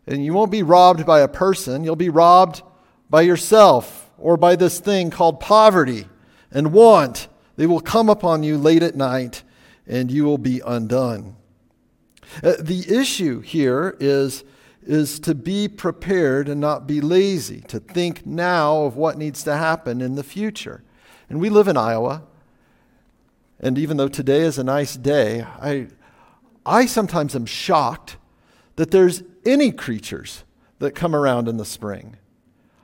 And 0.06 0.26
you 0.26 0.34
won't 0.34 0.52
be 0.52 0.64
robbed 0.64 1.06
by 1.06 1.22
a 1.22 1.28
person, 1.28 1.84
you'll 1.84 1.96
be 1.96 2.10
robbed 2.10 2.64
by 3.10 3.22
yourself 3.22 4.10
or 4.18 4.36
by 4.36 4.56
this 4.56 4.80
thing 4.80 5.12
called 5.12 5.40
poverty 5.40 6.08
and 6.52 6.74
want. 6.74 7.28
They 7.56 7.68
will 7.68 7.80
come 7.80 8.10
upon 8.10 8.44
you 8.44 8.58
late 8.58 8.84
at 8.84 8.96
night 8.96 9.44
and 9.86 10.12
you 10.12 10.26
will 10.26 10.38
be 10.38 10.62
undone. 10.66 11.36
Uh, 12.44 12.56
the 12.60 12.86
issue 12.90 13.42
here 13.42 13.96
is, 14.00 14.44
is 14.84 15.20
to 15.20 15.36
be 15.36 15.68
prepared 15.68 16.50
and 16.50 16.60
not 16.60 16.88
be 16.88 17.00
lazy, 17.00 17.62
to 17.62 17.80
think 17.80 18.26
now 18.26 18.84
of 18.84 18.96
what 18.96 19.18
needs 19.18 19.44
to 19.44 19.56
happen 19.56 20.02
in 20.02 20.16
the 20.16 20.24
future. 20.24 20.84
And 21.30 21.40
we 21.40 21.50
live 21.50 21.68
in 21.68 21.78
Iowa, 21.78 22.24
and 23.60 23.78
even 23.78 23.98
though 23.98 24.08
today 24.08 24.42
is 24.42 24.58
a 24.58 24.64
nice 24.64 24.96
day, 24.96 25.42
I, 25.42 25.88
I 26.66 26.86
sometimes 26.86 27.36
am 27.36 27.46
shocked 27.46 28.18
that 28.76 28.92
there's 28.92 29.24
any 29.46 29.72
creatures 29.72 30.44
that 30.80 30.92
come 30.92 31.16
around 31.16 31.48
in 31.48 31.58
the 31.58 31.66
spring. 31.66 32.18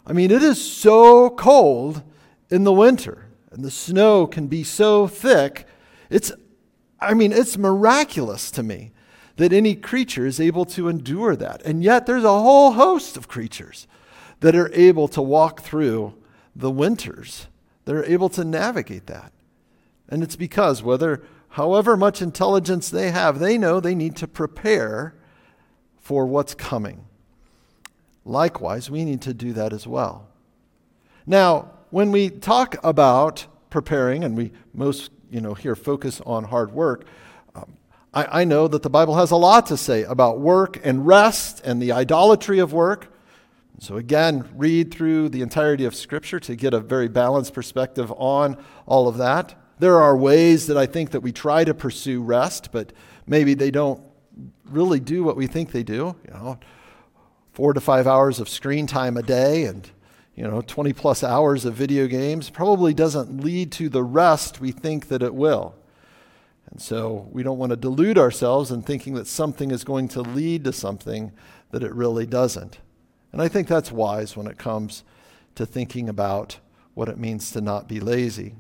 I 0.06 0.14
mean, 0.14 0.32
it 0.32 0.44
is 0.44 0.60
so 0.64 1.30
cold 1.30 2.02
in 2.50 2.64
the 2.64 2.74
winter, 2.74 3.28
and 3.52 3.64
the 3.64 3.72
snow 3.72 4.26
can 4.28 4.48
be 4.48 4.64
so 4.64 5.08
thick. 5.08 5.68
It's, 6.10 6.32
I 7.00 7.14
mean, 7.14 7.32
it's 7.32 7.58
miraculous 7.58 8.50
to 8.52 8.64
me 8.64 8.92
that 9.38 9.54
any 9.54 9.76
creature 9.76 10.26
is 10.26 10.40
able 10.40 10.66
to 10.66 10.90
endure 10.90 11.36
that. 11.36 11.62
And 11.64 11.84
yet, 11.84 12.06
there's 12.06 12.24
a 12.24 12.28
whole 12.28 12.74
host 12.74 13.16
of 13.18 13.28
creatures 13.28 13.88
that 14.42 14.56
are 14.56 14.72
able 14.74 15.08
to 15.10 15.22
walk 15.22 15.62
through 15.62 16.16
the 16.56 16.72
winters, 16.72 17.48
that 17.86 17.96
are 17.96 18.06
able 18.06 18.30
to 18.30 18.44
navigate 18.44 19.08
that. 19.08 19.32
And 20.14 20.22
it's 20.22 20.36
because, 20.36 20.84
whether, 20.84 21.24
however 21.50 21.98
much 21.98 22.22
intelligence 22.22 22.88
they 22.88 23.10
have, 23.10 23.40
they 23.40 23.58
know 23.58 23.80
they 23.80 23.96
need 23.96 24.16
to 24.18 24.28
prepare 24.28 25.16
for 26.00 26.28
what's 26.28 26.54
coming. 26.54 27.06
Likewise, 28.24 28.92
we 28.92 29.06
need 29.06 29.24
to 29.24 29.34
do 29.34 29.54
that 29.54 29.74
as 29.74 29.88
well. 29.88 30.28
Now, 31.26 31.72
when 31.90 32.12
we 32.12 32.30
talk 32.30 32.76
about 32.84 33.48
preparing, 33.72 34.24
and 34.24 34.38
we 34.38 34.52
most, 34.72 35.10
you 35.32 35.42
know, 35.42 35.56
here 35.56 35.76
focus 35.76 36.22
on 36.28 36.44
hard 36.44 36.72
work, 36.72 37.06
um, 37.56 37.76
I, 38.14 38.42
I 38.42 38.44
know 38.44 38.68
that 38.68 38.84
the 38.84 38.92
Bible 38.92 39.16
has 39.16 39.32
a 39.32 39.36
lot 39.36 39.66
to 39.66 39.78
say 39.78 40.04
about 40.04 40.40
work 40.40 40.80
and 40.84 41.08
rest 41.08 41.60
and 41.66 41.82
the 41.82 41.92
idolatry 41.92 42.60
of 42.60 42.72
work. 42.72 43.12
So, 43.80 43.98
again, 43.98 44.48
read 44.56 44.94
through 44.94 45.30
the 45.30 45.42
entirety 45.42 45.86
of 45.86 45.96
Scripture 45.96 46.40
to 46.42 46.56
get 46.56 46.76
a 46.76 46.80
very 46.80 47.08
balanced 47.08 47.56
perspective 47.56 48.14
on 48.16 48.64
all 48.86 49.08
of 49.08 49.18
that. 49.18 49.56
There 49.84 50.02
are 50.02 50.16
ways 50.16 50.68
that 50.68 50.78
I 50.78 50.86
think 50.86 51.12
that 51.12 51.20
we 51.20 51.34
try 51.34 51.66
to 51.66 51.74
pursue 51.74 52.24
rest, 52.24 52.72
but 52.72 52.94
maybe 53.28 53.54
they 53.54 53.70
don't 53.70 54.02
really 54.70 55.02
do 55.02 55.26
what 55.26 55.36
we 55.36 55.46
think 55.46 55.74
they 55.74 55.84
do. 55.84 56.16
You 56.26 56.34
know, 56.34 56.58
four 57.52 57.74
to 57.74 57.82
five 57.82 58.08
hours 58.08 58.40
of 58.40 58.48
screen 58.48 58.88
time 58.88 59.18
a 59.18 59.22
day 59.22 59.66
and 59.66 59.92
you 60.36 60.44
know 60.46 60.62
20 60.62 60.94
plus 60.94 61.22
hours 61.22 61.66
of 61.66 61.74
video 61.74 62.08
games 62.08 62.50
probably 62.50 62.94
doesn't 62.94 63.44
lead 63.44 63.74
to 63.74 63.90
the 63.90 64.06
rest 64.06 64.62
we 64.62 64.72
think 64.72 65.10
that 65.10 65.22
it 65.22 65.36
will. 65.36 65.76
And 66.72 66.82
so 66.82 67.28
we 67.34 67.44
don't 67.44 67.58
want 67.58 67.72
to 67.72 67.76
delude 67.76 68.18
ourselves 68.18 68.72
in 68.72 68.84
thinking 68.84 69.16
that 69.16 69.28
something 69.28 69.70
is 69.70 69.84
going 69.84 70.08
to 70.08 70.22
lead 70.22 70.64
to 70.64 70.72
something 70.72 71.34
that 71.72 71.84
it 71.84 71.94
really 71.94 72.26
doesn't. 72.26 72.80
And 73.34 73.42
i 73.42 73.50
think 73.50 73.68
that's 73.68 73.92
wise 73.92 74.38
when 74.38 74.48
it 74.48 74.58
comes 74.58 75.04
to 75.56 75.66
thinking 75.66 76.08
about 76.08 76.60
what 76.94 77.10
it 77.10 77.18
means 77.18 77.52
to 77.52 77.60
not 77.60 77.90
be 77.90 78.00
lazy 78.00 78.56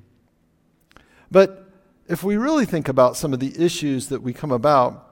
but 1.34 1.68
if 2.08 2.24
we 2.24 2.38
really 2.38 2.66
think 2.66 2.88
about 2.88 3.18
some 3.18 3.34
of 3.34 3.42
the 3.42 3.54
issues 3.62 4.08
that 4.08 4.22
we 4.22 4.32
come 4.32 4.52
about 4.52 5.10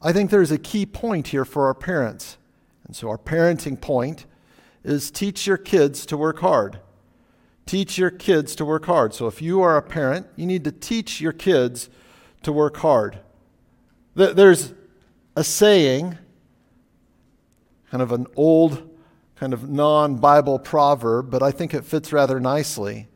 i 0.00 0.10
think 0.12 0.30
there's 0.30 0.50
a 0.50 0.58
key 0.58 0.86
point 0.86 1.28
here 1.28 1.44
for 1.44 1.66
our 1.66 1.74
parents 1.74 2.38
and 2.90 2.96
so, 2.96 3.08
our 3.08 3.18
parenting 3.18 3.80
point 3.80 4.26
is 4.82 5.12
teach 5.12 5.46
your 5.46 5.56
kids 5.56 6.04
to 6.06 6.16
work 6.16 6.40
hard. 6.40 6.80
Teach 7.64 7.96
your 7.98 8.10
kids 8.10 8.56
to 8.56 8.64
work 8.64 8.86
hard. 8.86 9.14
So, 9.14 9.28
if 9.28 9.40
you 9.40 9.62
are 9.62 9.76
a 9.76 9.82
parent, 9.82 10.26
you 10.34 10.44
need 10.44 10.64
to 10.64 10.72
teach 10.72 11.20
your 11.20 11.32
kids 11.32 11.88
to 12.42 12.50
work 12.50 12.78
hard. 12.78 13.20
There's 14.16 14.74
a 15.36 15.44
saying, 15.44 16.18
kind 17.92 18.02
of 18.02 18.10
an 18.10 18.26
old, 18.34 18.90
kind 19.36 19.52
of 19.52 19.70
non 19.70 20.16
Bible 20.16 20.58
proverb, 20.58 21.30
but 21.30 21.44
I 21.44 21.52
think 21.52 21.72
it 21.72 21.84
fits 21.84 22.12
rather 22.12 22.40
nicely. 22.40 23.06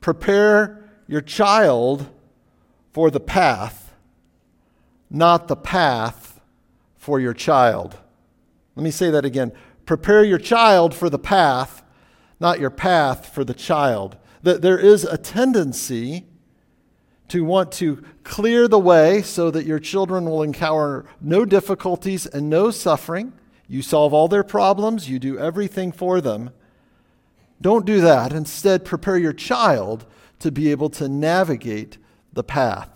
Prepare 0.00 0.81
your 1.12 1.20
child 1.20 2.08
for 2.94 3.10
the 3.10 3.20
path, 3.20 3.92
not 5.10 5.46
the 5.46 5.54
path 5.54 6.40
for 6.96 7.20
your 7.20 7.34
child. 7.34 7.98
Let 8.76 8.82
me 8.82 8.90
say 8.90 9.10
that 9.10 9.26
again. 9.26 9.52
Prepare 9.84 10.24
your 10.24 10.38
child 10.38 10.94
for 10.94 11.10
the 11.10 11.18
path, 11.18 11.82
not 12.40 12.60
your 12.60 12.70
path 12.70 13.26
for 13.26 13.44
the 13.44 13.52
child. 13.52 14.16
That 14.42 14.62
there 14.62 14.78
is 14.78 15.04
a 15.04 15.18
tendency 15.18 16.24
to 17.28 17.44
want 17.44 17.72
to 17.72 18.02
clear 18.24 18.66
the 18.66 18.78
way 18.78 19.20
so 19.20 19.50
that 19.50 19.66
your 19.66 19.80
children 19.80 20.24
will 20.24 20.42
encounter 20.42 21.04
no 21.20 21.44
difficulties 21.44 22.24
and 22.24 22.48
no 22.48 22.70
suffering. 22.70 23.34
You 23.68 23.82
solve 23.82 24.14
all 24.14 24.28
their 24.28 24.44
problems, 24.44 25.10
you 25.10 25.18
do 25.18 25.38
everything 25.38 25.92
for 25.92 26.22
them. 26.22 26.52
Don't 27.60 27.84
do 27.84 28.00
that. 28.00 28.32
Instead, 28.32 28.86
prepare 28.86 29.18
your 29.18 29.34
child 29.34 30.06
to 30.42 30.52
be 30.52 30.70
able 30.70 30.90
to 30.90 31.08
navigate 31.08 31.98
the 32.32 32.44
path. 32.44 32.88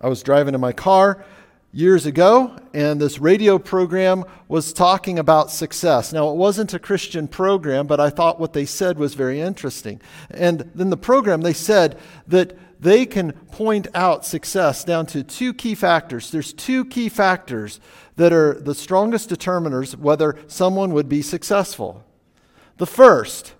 I 0.00 0.08
was 0.08 0.22
driving 0.22 0.54
in 0.54 0.60
my 0.60 0.72
car 0.72 1.24
years 1.72 2.06
ago, 2.06 2.56
and 2.72 3.00
this 3.00 3.18
radio 3.18 3.58
program 3.58 4.24
was 4.48 4.72
talking 4.72 5.18
about 5.18 5.50
success. 5.50 6.12
Now, 6.12 6.30
it 6.30 6.36
wasn't 6.36 6.72
a 6.72 6.78
Christian 6.78 7.28
program, 7.28 7.86
but 7.86 8.00
I 8.00 8.10
thought 8.10 8.40
what 8.40 8.52
they 8.52 8.64
said 8.64 8.98
was 8.98 9.14
very 9.14 9.40
interesting. 9.40 10.00
And 10.30 10.70
then 10.74 10.90
the 10.90 10.96
program, 10.96 11.42
they 11.42 11.52
said 11.52 11.98
that 12.26 12.56
they 12.80 13.06
can 13.06 13.32
point 13.32 13.88
out 13.94 14.24
success 14.24 14.84
down 14.84 15.06
to 15.06 15.22
two 15.22 15.52
key 15.52 15.74
factors. 15.74 16.30
There's 16.30 16.52
two 16.52 16.84
key 16.84 17.08
factors 17.08 17.80
that 18.16 18.32
are 18.32 18.54
the 18.54 18.74
strongest 18.74 19.28
determiners 19.28 19.96
whether 19.96 20.36
someone 20.46 20.92
would 20.92 21.08
be 21.08 21.22
successful. 21.22 22.04
The 22.78 22.86
first, 22.86 23.54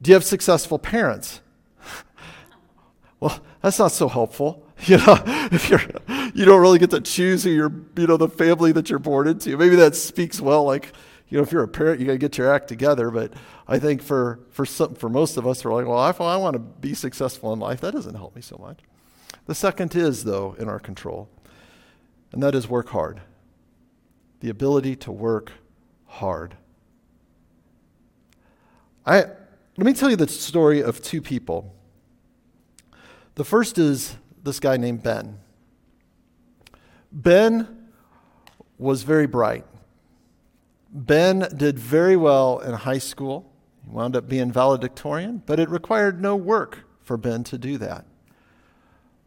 do 0.00 0.10
you 0.10 0.14
have 0.14 0.24
successful 0.24 0.78
parents? 0.78 1.40
well, 3.20 3.40
that's 3.62 3.78
not 3.78 3.92
so 3.92 4.08
helpful. 4.08 4.64
You 4.86 4.98
know, 4.98 5.20
if 5.50 5.68
you're 5.70 5.80
you 6.34 6.44
don't 6.44 6.60
really 6.60 6.78
get 6.78 6.90
to 6.90 7.00
choose 7.00 7.42
who 7.42 7.50
you're, 7.50 7.72
you 7.96 8.06
know, 8.06 8.16
the 8.16 8.28
family 8.28 8.70
that 8.70 8.88
you're 8.88 9.00
born 9.00 9.26
into. 9.26 9.56
Maybe 9.56 9.74
that 9.74 9.96
speaks 9.96 10.40
well, 10.40 10.62
like, 10.62 10.92
you 11.28 11.36
know, 11.36 11.42
if 11.42 11.50
you're 11.50 11.64
a 11.64 11.68
parent, 11.68 11.98
you 11.98 12.06
got 12.06 12.12
to 12.12 12.18
get 12.18 12.38
your 12.38 12.52
act 12.52 12.68
together. 12.68 13.10
But 13.10 13.34
I 13.66 13.80
think 13.80 14.02
for, 14.02 14.38
for, 14.50 14.64
some, 14.64 14.94
for 14.94 15.08
most 15.08 15.36
of 15.36 15.48
us, 15.48 15.64
we're 15.64 15.74
like, 15.74 15.86
well, 15.86 15.98
I, 15.98 16.10
I 16.10 16.36
want 16.36 16.54
to 16.54 16.60
be 16.60 16.94
successful 16.94 17.52
in 17.52 17.58
life. 17.58 17.80
That 17.80 17.92
doesn't 17.92 18.14
help 18.14 18.36
me 18.36 18.42
so 18.42 18.56
much. 18.56 18.78
The 19.46 19.54
second 19.54 19.96
is, 19.96 20.22
though, 20.24 20.54
in 20.58 20.68
our 20.68 20.78
control, 20.78 21.28
and 22.32 22.42
that 22.42 22.54
is 22.54 22.68
work 22.68 22.90
hard. 22.90 23.20
The 24.40 24.50
ability 24.50 24.94
to 24.96 25.10
work 25.10 25.52
hard. 26.06 26.56
I, 29.04 29.24
let 29.78 29.86
me 29.86 29.92
tell 29.92 30.10
you 30.10 30.16
the 30.16 30.26
story 30.26 30.82
of 30.82 31.00
two 31.00 31.22
people. 31.22 31.72
The 33.36 33.44
first 33.44 33.78
is 33.78 34.16
this 34.42 34.58
guy 34.58 34.76
named 34.76 35.04
Ben. 35.04 35.38
Ben 37.12 37.86
was 38.76 39.04
very 39.04 39.28
bright. 39.28 39.64
Ben 40.90 41.46
did 41.56 41.78
very 41.78 42.16
well 42.16 42.58
in 42.58 42.74
high 42.74 42.98
school. 42.98 43.52
He 43.84 43.92
wound 43.92 44.16
up 44.16 44.28
being 44.28 44.50
valedictorian, 44.50 45.44
but 45.46 45.60
it 45.60 45.68
required 45.68 46.20
no 46.20 46.34
work 46.34 46.80
for 47.04 47.16
Ben 47.16 47.44
to 47.44 47.56
do 47.56 47.78
that. 47.78 48.04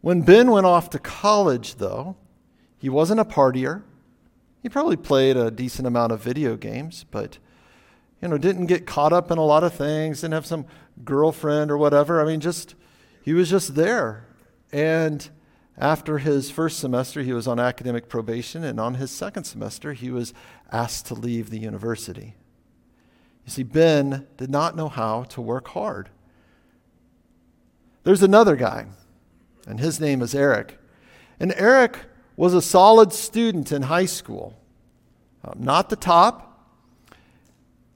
When 0.02 0.20
Ben 0.20 0.50
went 0.50 0.66
off 0.66 0.90
to 0.90 0.98
college, 0.98 1.76
though, 1.76 2.14
he 2.76 2.90
wasn't 2.90 3.20
a 3.20 3.24
partier. 3.24 3.84
He 4.62 4.68
probably 4.68 4.98
played 4.98 5.38
a 5.38 5.50
decent 5.50 5.86
amount 5.86 6.12
of 6.12 6.22
video 6.22 6.58
games, 6.58 7.06
but 7.10 7.38
you 8.22 8.28
know, 8.28 8.38
didn't 8.38 8.66
get 8.66 8.86
caught 8.86 9.12
up 9.12 9.32
in 9.32 9.38
a 9.38 9.44
lot 9.44 9.64
of 9.64 9.74
things, 9.74 10.20
didn't 10.20 10.34
have 10.34 10.46
some 10.46 10.64
girlfriend 11.04 11.70
or 11.70 11.76
whatever. 11.76 12.22
I 12.22 12.24
mean, 12.24 12.40
just 12.40 12.76
he 13.22 13.32
was 13.32 13.50
just 13.50 13.74
there. 13.74 14.26
And 14.72 15.28
after 15.76 16.18
his 16.18 16.50
first 16.50 16.78
semester, 16.78 17.22
he 17.22 17.32
was 17.32 17.48
on 17.48 17.58
academic 17.58 18.08
probation, 18.08 18.62
and 18.62 18.78
on 18.78 18.94
his 18.94 19.10
second 19.10 19.44
semester, 19.44 19.92
he 19.92 20.10
was 20.10 20.32
asked 20.70 21.06
to 21.06 21.14
leave 21.14 21.50
the 21.50 21.58
university. 21.58 22.36
You 23.44 23.50
see, 23.50 23.64
Ben 23.64 24.26
did 24.36 24.50
not 24.50 24.76
know 24.76 24.88
how 24.88 25.24
to 25.24 25.40
work 25.40 25.68
hard. 25.68 26.08
There's 28.04 28.22
another 28.22 28.54
guy, 28.54 28.86
and 29.66 29.80
his 29.80 29.98
name 29.98 30.22
is 30.22 30.34
Eric. 30.34 30.78
And 31.40 31.52
Eric 31.56 31.98
was 32.36 32.54
a 32.54 32.62
solid 32.62 33.12
student 33.12 33.72
in 33.72 33.82
high 33.82 34.06
school. 34.06 34.56
Um, 35.44 35.58
not 35.58 35.88
the 35.88 35.96
top, 35.96 36.51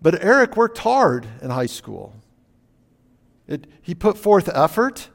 but 0.06 0.22
Eric 0.22 0.56
worked 0.56 0.78
hard 0.78 1.26
in 1.42 1.50
high 1.50 1.66
school. 1.66 2.14
It, 3.48 3.66
he 3.82 3.92
put 3.92 4.16
forth 4.16 4.48
effort. 4.54 5.08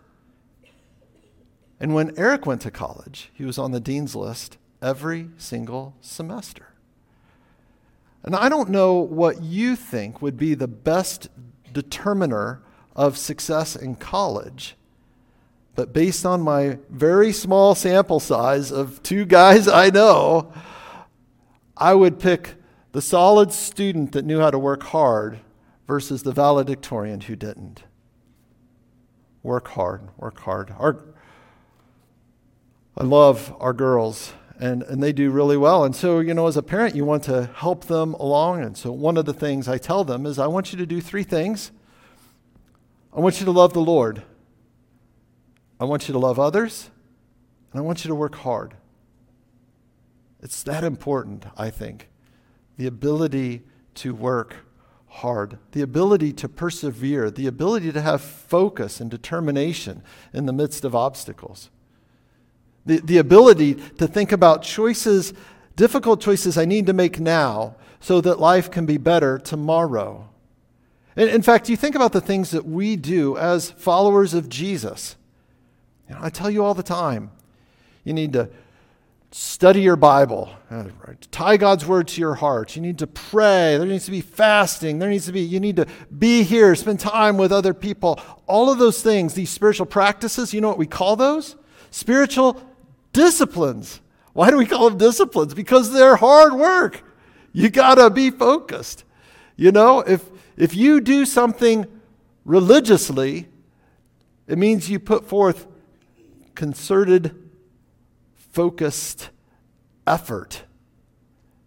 And 1.80 1.94
when 1.94 2.12
Eric 2.18 2.46
went 2.46 2.60
to 2.64 2.72
college, 2.72 3.32
he 3.34 3.46
was 3.46 3.58
on 3.58 3.72
the 3.72 3.80
dean's 3.80 4.18
list 4.18 4.58
every 4.82 5.30
single 5.38 5.96
semester. 6.02 6.74
And 8.22 8.36
I 8.36 8.50
don't 8.50 8.70
know 8.70 8.96
what 8.96 9.42
you 9.42 9.78
think 9.78 10.22
would 10.22 10.36
be 10.36 10.56
the 10.56 10.68
best 10.68 11.30
determiner 11.72 12.62
of 12.94 13.18
success 13.18 13.78
in 13.78 13.96
college, 13.96 14.76
but 15.74 15.94
based 15.94 16.26
on 16.26 16.42
my 16.42 16.80
very 16.90 17.32
small 17.32 17.76
sample 17.76 18.20
size 18.20 18.74
of 18.74 19.02
two 19.04 19.24
guys 19.24 19.70
I 19.70 19.90
know, 19.90 20.52
I 21.78 21.94
would 21.94 22.20
pick 22.20 22.56
the 22.92 23.02
solid 23.02 23.52
student 23.54 24.12
that 24.12 24.26
knew 24.26 24.40
how 24.40 24.52
to 24.52 24.60
work 24.60 24.84
hard 24.84 25.40
versus 25.88 26.24
the 26.24 26.32
valedictorian 26.32 27.22
who 27.22 27.36
didn't. 27.36 27.84
Work 29.44 29.70
hard, 29.70 30.10
work 30.18 30.40
hard. 30.40 30.74
Our, 30.78 31.04
I 32.98 33.04
love 33.04 33.56
our 33.60 33.74
girls, 33.74 34.34
and, 34.60 34.84
and 34.84 35.02
they 35.02 35.14
do 35.14 35.32
really 35.32 35.58
well. 35.58 35.84
And 35.84 35.96
so, 35.96 36.20
you 36.20 36.34
know, 36.34 36.48
as 36.48 36.58
a 36.58 36.64
parent, 36.64 36.96
you 36.96 37.06
want 37.06 37.24
to 37.24 37.50
help 37.56 37.86
them 37.86 38.14
along. 38.16 38.62
And 38.62 38.78
so, 38.78 38.92
one 38.92 39.18
of 39.18 39.26
the 39.26 39.34
things 39.34 39.68
I 39.68 39.78
tell 39.78 40.04
them 40.04 40.26
is 40.26 40.38
I 40.38 40.48
want 40.48 40.72
you 40.72 40.78
to 40.78 40.86
do 40.86 41.02
three 41.02 41.24
things. 41.24 41.72
I 43.14 43.20
want 43.20 43.40
you 43.40 43.46
to 43.46 43.52
love 43.52 43.74
the 43.74 43.82
Lord, 43.82 44.24
I 45.80 45.86
want 45.86 46.08
you 46.08 46.14
to 46.14 46.20
love 46.20 46.40
others, 46.40 46.90
and 47.72 47.80
I 47.80 47.84
want 47.84 48.06
you 48.06 48.10
to 48.10 48.16
work 48.16 48.36
hard. 48.36 48.76
It's 50.42 50.64
that 50.64 50.84
important, 50.84 51.46
I 51.58 51.70
think. 51.70 52.11
The 52.78 52.88
ability 52.88 53.64
to 53.96 54.14
work 54.14 54.56
hard, 55.08 55.58
the 55.74 55.82
ability 55.82 56.32
to 56.32 56.48
persevere, 56.48 57.30
the 57.30 57.46
ability 57.46 57.92
to 57.92 58.02
have 58.02 58.22
focus 58.22 59.02
and 59.02 59.12
determination 59.12 60.02
in 60.34 60.46
the 60.46 60.54
midst 60.54 60.86
of 60.86 60.96
obstacles, 60.96 61.70
the, 62.86 63.00
the 63.00 63.18
ability 63.18 63.76
to 63.76 64.08
think 64.08 64.32
about 64.32 64.64
choices, 64.64 65.34
difficult 65.76 66.22
choices 66.22 66.58
I 66.58 66.66
need 66.66 66.86
to 66.88 66.94
make 66.94 67.20
now 67.20 67.76
so 68.00 68.22
that 68.22 68.40
life 68.40 68.72
can 68.72 68.86
be 68.86 68.98
better 68.98 69.38
tomorrow. 69.38 70.30
In, 71.16 71.28
in 71.28 71.42
fact, 71.42 71.70
you 71.70 71.76
think 71.76 71.96
about 71.96 72.14
the 72.14 72.22
things 72.22 72.52
that 72.52 72.66
we 72.66 72.96
do 72.96 73.38
as 73.38 73.70
followers 73.70 74.34
of 74.34 74.50
Jesus. 74.50 75.18
You 76.08 76.16
know, 76.16 76.22
I 76.24 76.30
tell 76.30 76.50
you 76.50 76.64
all 76.64 76.74
the 76.74 76.84
time, 76.84 77.32
you 78.04 78.14
need 78.14 78.34
to 78.34 78.50
study 79.32 79.82
your 79.82 79.96
Bible, 79.96 80.50
uh, 80.70 80.84
tie 81.32 81.56
God's 81.56 81.86
word 81.86 82.10
to 82.10 82.22
your 82.22 82.36
heart. 82.36 82.76
You 82.76 82.82
need 82.82 83.00
to 83.00 83.08
pray. 83.08 83.78
There 83.78 83.88
needs 83.88 84.06
to 84.06 84.12
be 84.12 84.22
fasting. 84.22 85.00
There 85.00 85.10
needs 85.10 85.26
to 85.26 85.32
be, 85.32 85.42
you 85.42 85.60
need 85.60 85.78
to 85.78 85.88
be 86.18 86.44
here, 86.44 86.76
spend 86.76 87.00
time 87.00 87.38
with 87.38 87.52
other 87.52 87.74
people. 87.74 88.20
All 88.46 88.70
of 88.70 88.78
those 88.78 89.02
things, 89.02 89.34
these 89.34 89.50
spiritual 89.50 89.86
practices, 89.86 90.54
you 90.54 90.60
know 90.60 90.68
what 90.68 90.78
we 90.78 90.86
call 90.86 91.16
those? 91.16 91.56
Spiritual 91.92 92.62
disciplines. 93.14 94.02
Why 94.34 94.50
do 94.50 94.58
we 94.58 94.66
call 94.66 94.90
them 94.90 94.98
disciplines? 94.98 95.54
Because 95.54 95.92
they're 95.94 96.18
hard 96.18 96.54
work. 96.54 97.04
You 97.54 97.70
got 97.70 97.96
to 97.96 98.10
be 98.10 98.32
focused. 98.32 99.04
You 99.56 99.72
know, 99.72 100.00
if, 100.02 100.30
if 100.58 100.76
you 100.76 101.00
do 101.00 101.26
something 101.26 101.86
religiously, 102.44 103.48
it 104.48 104.58
means 104.58 104.90
you 104.90 105.00
put 105.00 105.26
forth 105.26 105.68
concerted 106.56 107.41
focused 108.52 109.30
effort, 110.06 110.64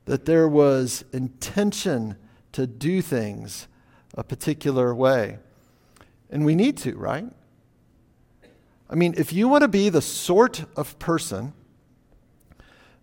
that 0.05 0.25
there 0.27 0.49
was 0.49 1.05
intention 1.13 2.17
to 2.53 2.67
do 2.67 3.01
things 3.03 3.69
a 4.15 4.23
particular 4.23 4.95
way. 4.95 5.39
And 6.31 6.45
we 6.45 6.55
need 6.55 6.77
to, 6.79 6.97
right? 6.97 7.27
I 8.89 8.95
mean, 8.95 9.15
if 9.17 9.33
you 9.33 9.49
want 9.49 9.63
to 9.63 9.69
be 9.69 9.89
the 9.89 10.03
sort 10.03 10.65
of 10.77 10.99
person 10.99 11.53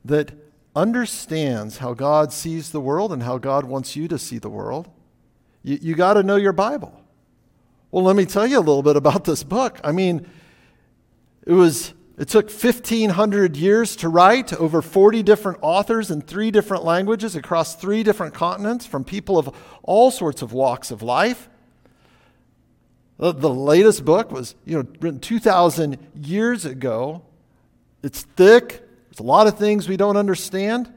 that 0.06 0.32
understands 0.76 1.78
how 1.78 1.94
God 1.94 2.32
sees 2.32 2.72
the 2.72 2.80
world 2.80 3.12
and 3.12 3.24
how 3.24 3.38
God 3.38 3.66
wants 3.66 3.96
you 3.96 4.08
to 4.08 4.18
see 4.18 4.38
the 4.38 4.50
world, 4.50 4.90
you, 5.64 5.80
you 5.82 5.96
got 5.96 6.14
to 6.14 6.24
know 6.24 6.38
your 6.38 6.54
Bible. 6.54 6.98
Well, 7.92 8.04
let 8.04 8.16
me 8.16 8.26
tell 8.26 8.48
you 8.48 8.58
a 8.58 8.60
little 8.60 8.84
bit 8.84 8.96
about 8.96 9.26
this 9.26 9.44
book. 9.44 9.80
I 9.84 9.92
mean, 9.92 10.26
it 11.46 11.54
was 11.54 11.94
it 12.18 12.28
took 12.28 12.50
1,500 12.50 13.56
years 13.56 13.96
to 13.98 14.10
write, 14.10 14.54
over 14.54 14.82
40 14.82 15.24
different 15.24 15.60
authors 15.62 16.12
in 16.12 16.22
three 16.22 16.52
different 16.52 16.84
languages 16.84 17.36
across 17.36 17.76
three 17.76 18.04
different 18.04 18.34
continents 18.34 18.86
from 18.86 19.04
people 19.04 19.38
of 19.38 19.56
all 19.82 20.12
sorts 20.12 20.42
of 20.42 20.54
walks 20.54 20.92
of 20.92 21.02
life. 21.02 21.50
The, 23.18 23.50
latest 23.50 24.04
book 24.04 24.32
was 24.32 24.56
you 24.66 24.78
know, 24.78 24.90
written 25.00 25.20
2,000 25.20 25.98
years 26.16 26.66
ago. 26.66 27.22
It's 28.02 28.24
thick, 28.24 28.70
there's 28.70 29.20
a 29.20 29.24
lot 29.24 29.46
of 29.46 29.60
things 29.60 29.88
we 29.88 29.96
don't 29.96 30.18
understand. 30.18 30.92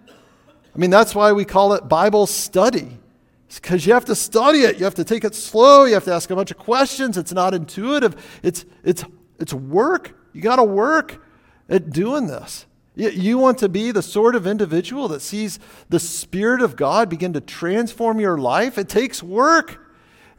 I 0.75 0.79
mean, 0.79 0.91
that's 0.91 1.15
why 1.15 1.33
we 1.33 1.45
call 1.45 1.75
it 1.75 1.87
Bible 1.87 2.27
study. 2.27 2.99
It's 3.47 3.61
because 3.61 3.87
you 3.87 3.93
have 3.93 4.07
to 4.07 4.15
study 4.15 4.61
it. 4.61 4.79
You 4.79 4.85
have 4.85 4.95
to 4.97 5.05
take 5.05 5.23
it 5.23 5.35
slow. 5.35 5.85
You 5.85 5.95
have 5.95 6.05
to 6.05 6.13
ask 6.13 6.31
a 6.31 6.37
bunch 6.37 6.51
of 6.51 6.59
questions. 6.59 7.19
It's 7.19 7.33
not 7.33 7.55
intuitive. 7.55 8.41
It's, 8.43 8.65
it's, 8.83 9.05
it's 9.39 9.53
work. 9.53 10.17
You 10.35 10.43
got 10.43 10.57
to 10.57 10.65
work 10.65 11.25
at 11.69 11.91
doing 11.91 12.27
this. 12.27 12.67
You 12.97 13.39
want 13.39 13.59
to 13.59 13.69
be 13.69 13.91
the 13.91 14.03
sort 14.03 14.37
of 14.37 14.47
individual 14.47 15.09
that 15.09 15.21
sees 15.21 15.59
the 15.89 15.99
Spirit 15.99 16.61
of 16.61 16.77
God 16.77 17.09
begin 17.09 17.33
to 17.33 17.41
transform 17.41 18.21
your 18.21 18.39
life? 18.39 18.79
It 18.79 18.89
takes 18.89 19.23
work. 19.23 19.81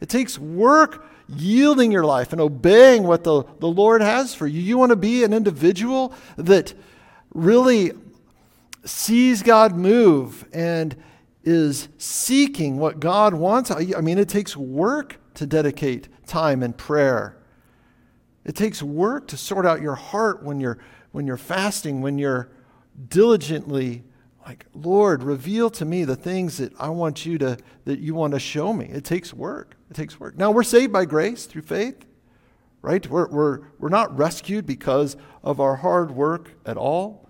It 0.00 0.08
takes 0.08 0.38
work 0.38 1.04
yielding 1.28 1.92
your 1.92 2.04
life 2.04 2.32
and 2.32 2.40
obeying 2.40 3.02
what 3.02 3.24
the, 3.24 3.42
the 3.58 3.68
Lord 3.68 4.00
has 4.00 4.34
for 4.34 4.46
you. 4.46 4.60
You 4.60 4.78
want 4.78 4.90
to 4.90 4.96
be 4.96 5.24
an 5.24 5.34
individual 5.34 6.14
that 6.36 6.72
really 7.34 7.92
sees 8.84 9.42
God 9.42 9.76
move 9.76 10.46
and 10.52 10.96
is 11.44 11.88
seeking 11.98 12.78
what 12.78 13.00
God 13.00 13.34
wants. 13.34 13.70
I 13.70 14.00
mean, 14.00 14.18
it 14.18 14.28
takes 14.28 14.56
work 14.56 15.18
to 15.34 15.46
dedicate 15.46 16.08
time 16.26 16.62
and 16.62 16.76
prayer 16.76 17.35
it 18.46 18.56
takes 18.56 18.82
work 18.82 19.28
to 19.28 19.36
sort 19.36 19.66
out 19.66 19.82
your 19.82 19.94
heart 19.94 20.42
when 20.42 20.58
you're, 20.58 20.78
when 21.12 21.26
you're 21.26 21.36
fasting, 21.36 22.00
when 22.00 22.16
you're 22.16 22.48
diligently 23.08 24.04
like, 24.46 24.64
Lord, 24.72 25.22
reveal 25.22 25.68
to 25.70 25.84
me 25.84 26.04
the 26.04 26.16
things 26.16 26.56
that 26.56 26.72
I 26.80 26.88
want 26.88 27.26
you 27.26 27.36
to, 27.38 27.58
that 27.84 27.98
you 27.98 28.14
want 28.14 28.32
to 28.32 28.40
show 28.40 28.72
me. 28.72 28.86
It 28.86 29.04
takes 29.04 29.34
work. 29.34 29.76
It 29.90 29.94
takes 29.94 30.18
work. 30.18 30.38
Now, 30.38 30.50
we're 30.50 30.62
saved 30.62 30.92
by 30.92 31.04
grace 31.04 31.44
through 31.46 31.62
faith, 31.62 32.06
right? 32.80 33.06
We're, 33.06 33.28
we're, 33.28 33.60
we're 33.78 33.88
not 33.88 34.16
rescued 34.16 34.64
because 34.64 35.16
of 35.42 35.60
our 35.60 35.76
hard 35.76 36.12
work 36.12 36.52
at 36.64 36.78
all. 36.78 37.26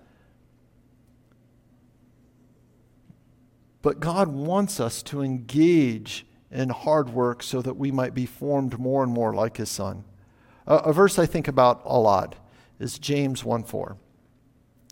but 3.86 4.00
God 4.00 4.26
wants 4.26 4.80
us 4.80 5.00
to 5.04 5.22
engage 5.22 6.26
in 6.50 6.70
hard 6.70 7.08
work 7.08 7.40
so 7.40 7.62
that 7.62 7.76
we 7.76 7.92
might 7.92 8.14
be 8.14 8.26
formed 8.26 8.80
more 8.80 9.04
and 9.04 9.12
more 9.12 9.32
like 9.32 9.58
His 9.58 9.70
Son. 9.70 10.02
A, 10.66 10.76
a 10.76 10.92
verse 10.92 11.18
I 11.18 11.26
think 11.26 11.48
about 11.48 11.82
a 11.84 11.98
lot 11.98 12.36
is 12.78 12.98
James 12.98 13.44
1 13.44 13.64
4. 13.64 13.96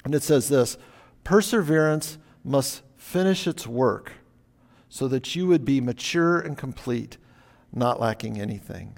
And 0.04 0.14
it 0.14 0.22
says 0.22 0.48
this 0.48 0.76
Perseverance 1.22 2.18
must 2.44 2.82
finish 2.96 3.46
its 3.46 3.66
work 3.66 4.12
so 4.88 5.08
that 5.08 5.34
you 5.34 5.46
would 5.46 5.64
be 5.64 5.80
mature 5.80 6.38
and 6.38 6.56
complete, 6.56 7.16
not 7.72 8.00
lacking 8.00 8.40
anything. 8.40 8.96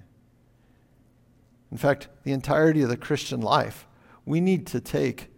In 1.71 1.79
fact, 1.79 2.09
the 2.23 2.33
entirety 2.33 2.83
of 2.83 2.89
the 2.89 2.97
Christian 2.97 3.41
life, 3.41 3.87
we 4.25 4.41
need 4.41 4.67
to 4.69 4.81
take 4.81 5.29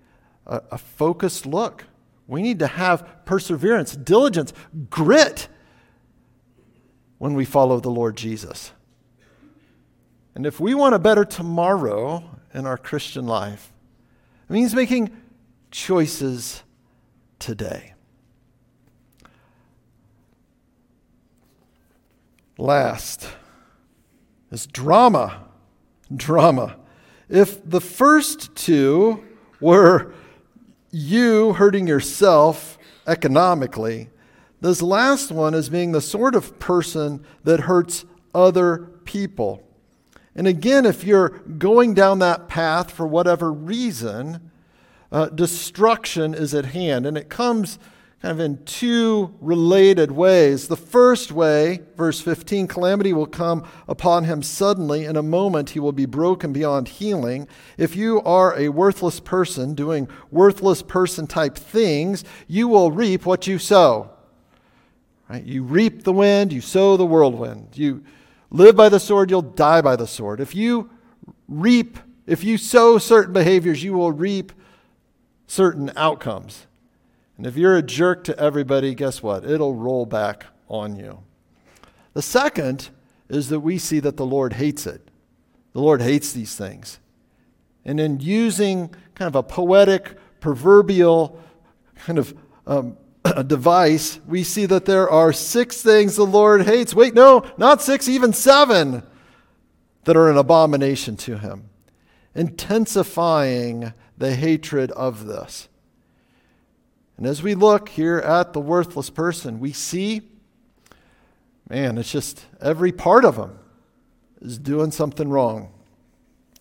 a, 0.46 0.62
a 0.72 0.78
focused 0.78 1.46
look. 1.46 1.84
We 2.26 2.42
need 2.42 2.58
to 2.58 2.66
have 2.66 3.24
perseverance, 3.24 3.94
diligence, 3.96 4.52
grit 4.90 5.48
when 7.18 7.34
we 7.34 7.44
follow 7.44 7.80
the 7.80 7.90
Lord 7.90 8.16
Jesus. 8.16 8.72
And 10.38 10.46
if 10.46 10.60
we 10.60 10.72
want 10.72 10.94
a 10.94 11.00
better 11.00 11.24
tomorrow 11.24 12.22
in 12.54 12.64
our 12.64 12.78
Christian 12.78 13.26
life, 13.26 13.72
it 14.48 14.52
means 14.52 14.72
making 14.72 15.10
choices 15.72 16.62
today. 17.40 17.94
Last 22.56 23.28
is 24.52 24.68
drama. 24.68 25.48
Drama. 26.14 26.76
If 27.28 27.68
the 27.68 27.80
first 27.80 28.54
two 28.54 29.24
were 29.60 30.12
you 30.92 31.54
hurting 31.54 31.88
yourself 31.88 32.78
economically, 33.08 34.08
this 34.60 34.82
last 34.82 35.32
one 35.32 35.54
is 35.54 35.68
being 35.68 35.90
the 35.90 36.00
sort 36.00 36.36
of 36.36 36.60
person 36.60 37.24
that 37.42 37.62
hurts 37.62 38.04
other 38.32 38.86
people. 39.04 39.67
And 40.38 40.46
again, 40.46 40.86
if 40.86 41.02
you're 41.02 41.30
going 41.30 41.94
down 41.94 42.20
that 42.20 42.46
path 42.46 42.92
for 42.92 43.08
whatever 43.08 43.52
reason, 43.52 44.52
uh, 45.10 45.26
destruction 45.30 46.32
is 46.32 46.54
at 46.54 46.66
hand. 46.66 47.06
And 47.06 47.18
it 47.18 47.28
comes 47.28 47.80
kind 48.22 48.30
of 48.30 48.38
in 48.38 48.64
two 48.64 49.34
related 49.40 50.12
ways. 50.12 50.68
The 50.68 50.76
first 50.76 51.32
way, 51.32 51.80
verse 51.96 52.20
15, 52.20 52.68
calamity 52.68 53.12
will 53.12 53.26
come 53.26 53.66
upon 53.88 54.26
him 54.26 54.44
suddenly. 54.44 55.06
In 55.06 55.16
a 55.16 55.24
moment, 55.24 55.70
he 55.70 55.80
will 55.80 55.90
be 55.90 56.06
broken 56.06 56.52
beyond 56.52 56.86
healing. 56.86 57.48
If 57.76 57.96
you 57.96 58.22
are 58.22 58.56
a 58.56 58.68
worthless 58.68 59.18
person 59.18 59.74
doing 59.74 60.08
worthless 60.30 60.82
person 60.82 61.26
type 61.26 61.56
things, 61.56 62.22
you 62.46 62.68
will 62.68 62.92
reap 62.92 63.26
what 63.26 63.48
you 63.48 63.58
sow. 63.58 64.10
Right? 65.28 65.42
You 65.42 65.64
reap 65.64 66.04
the 66.04 66.12
wind, 66.12 66.52
you 66.52 66.60
sow 66.60 66.96
the 66.96 67.04
whirlwind. 67.04 67.70
You 67.74 68.04
live 68.50 68.76
by 68.76 68.88
the 68.88 69.00
sword, 69.00 69.30
you'll 69.30 69.42
die 69.42 69.80
by 69.80 69.96
the 69.96 70.06
sword. 70.06 70.40
If 70.40 70.54
you 70.54 70.90
reap, 71.48 71.98
if 72.26 72.44
you 72.44 72.58
sow 72.58 72.98
certain 72.98 73.32
behaviors, 73.32 73.82
you 73.82 73.92
will 73.92 74.12
reap 74.12 74.52
certain 75.46 75.90
outcomes. 75.96 76.66
And 77.36 77.46
if 77.46 77.56
you're 77.56 77.76
a 77.76 77.82
jerk 77.82 78.24
to 78.24 78.38
everybody, 78.38 78.94
guess 78.94 79.22
what? 79.22 79.44
It'll 79.44 79.74
roll 79.74 80.06
back 80.06 80.46
on 80.68 80.96
you. 80.96 81.20
The 82.14 82.22
second 82.22 82.90
is 83.28 83.48
that 83.48 83.60
we 83.60 83.78
see 83.78 84.00
that 84.00 84.16
the 84.16 84.26
Lord 84.26 84.54
hates 84.54 84.86
it. 84.86 85.08
The 85.72 85.80
Lord 85.80 86.02
hates 86.02 86.32
these 86.32 86.56
things. 86.56 86.98
And 87.84 88.00
in 88.00 88.20
using 88.20 88.88
kind 89.14 89.28
of 89.28 89.36
a 89.36 89.42
poetic, 89.42 90.16
proverbial 90.40 91.40
kind 91.96 92.18
of 92.18 92.34
um, 92.66 92.96
device, 93.46 94.20
we 94.26 94.42
see 94.42 94.66
that 94.66 94.84
there 94.84 95.08
are 95.08 95.32
six 95.32 95.82
things 95.82 96.16
the 96.16 96.24
Lord 96.24 96.62
hates. 96.62 96.94
Wait, 96.94 97.14
no, 97.14 97.44
not 97.56 97.82
six, 97.82 98.08
even 98.08 98.32
seven 98.32 99.02
that 100.04 100.16
are 100.16 100.30
an 100.30 100.36
abomination 100.36 101.16
to 101.18 101.38
him, 101.38 101.68
intensifying 102.34 103.92
the 104.16 104.34
hatred 104.34 104.90
of 104.92 105.26
this. 105.26 105.68
And 107.16 107.26
as 107.26 107.42
we 107.42 107.54
look 107.54 107.88
here 107.90 108.18
at 108.18 108.52
the 108.52 108.60
worthless 108.60 109.10
person, 109.10 109.58
we 109.58 109.72
see, 109.72 110.22
man, 111.68 111.98
it's 111.98 112.12
just 112.12 112.46
every 112.60 112.92
part 112.92 113.24
of 113.24 113.36
him 113.36 113.58
is 114.40 114.58
doing 114.58 114.92
something 114.92 115.28
wrong. 115.28 115.72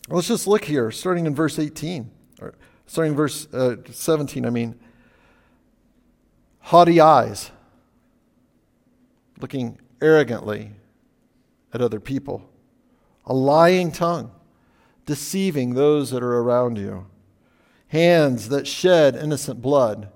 Let's 0.10 0.28
just 0.28 0.48
look 0.48 0.66
here, 0.66 0.90
starting 0.90 1.26
in 1.26 1.36
verse 1.36 1.60
18, 1.60 2.10
or 2.42 2.56
starting 2.88 3.12
in 3.12 3.18
verse 3.18 3.52
uh, 3.54 3.76
17, 3.92 4.46
I 4.46 4.50
mean. 4.50 4.80
Haughty 6.68 7.00
eyes, 7.00 7.52
looking 9.40 9.80
arrogantly 10.02 10.72
at 11.74 11.82
other 11.82 12.00
people. 12.00 12.50
A 13.26 13.34
lying 13.34 13.92
tongue, 13.92 14.32
deceiving 15.06 15.74
those 15.74 16.12
that 16.12 16.24
are 16.24 16.40
around 16.40 16.78
you. 16.78 17.08
Hands 17.90 18.50
that 18.50 18.68
shed 18.68 19.16
innocent 19.16 19.62
blood 19.62 20.10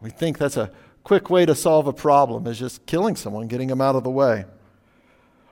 we 0.00 0.10
think 0.10 0.38
that's 0.38 0.56
a 0.56 0.70
quick 1.04 1.30
way 1.30 1.46
to 1.46 1.54
solve 1.54 1.86
a 1.86 1.92
problem 1.92 2.46
is 2.46 2.58
just 2.58 2.86
killing 2.86 3.16
someone, 3.16 3.48
getting 3.48 3.68
them 3.68 3.80
out 3.80 3.96
of 3.96 4.04
the 4.04 4.10
way. 4.10 4.44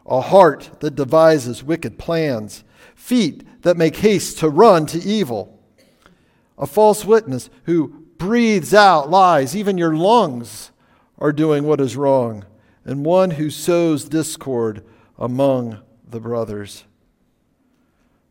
A 0.06 0.20
heart 0.20 0.70
that 0.80 0.94
devises 0.94 1.62
wicked 1.62 1.98
plans, 1.98 2.64
feet 2.94 3.62
that 3.62 3.76
make 3.76 3.96
haste 3.96 4.38
to 4.38 4.48
run 4.48 4.86
to 4.86 4.98
evil. 4.98 5.58
A 6.56 6.66
false 6.66 7.04
witness 7.04 7.50
who 7.64 8.06
breathes 8.18 8.74
out 8.74 9.08
lies, 9.08 9.56
even 9.56 9.78
your 9.78 9.94
lungs 9.94 10.70
are 11.18 11.32
doing 11.32 11.64
what 11.64 11.80
is 11.80 11.96
wrong, 11.96 12.44
and 12.84 13.04
one 13.04 13.32
who 13.32 13.50
sows 13.50 14.08
discord 14.08 14.84
among 15.18 15.80
the 16.08 16.20
brothers. 16.20 16.84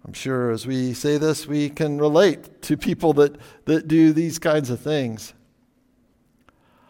I'm 0.06 0.14
sure 0.14 0.52
as 0.52 0.66
we 0.66 0.94
say 0.94 1.18
this, 1.18 1.48
we 1.48 1.70
can 1.70 1.98
relate 1.98 2.62
to 2.64 2.78
people 2.78 3.14
that, 3.14 3.36
that 3.66 3.88
do 3.88 4.14
these 4.14 4.40
kinds 4.40 4.70
of 4.70 4.80
things. 4.80 5.34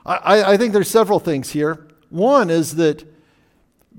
I, 0.06 0.54
I 0.54 0.58
think 0.58 0.72
there's 0.72 0.90
several 0.90 1.20
things 1.20 1.50
here. 1.50 1.88
One 2.10 2.50
is 2.50 2.76
that 2.76 3.04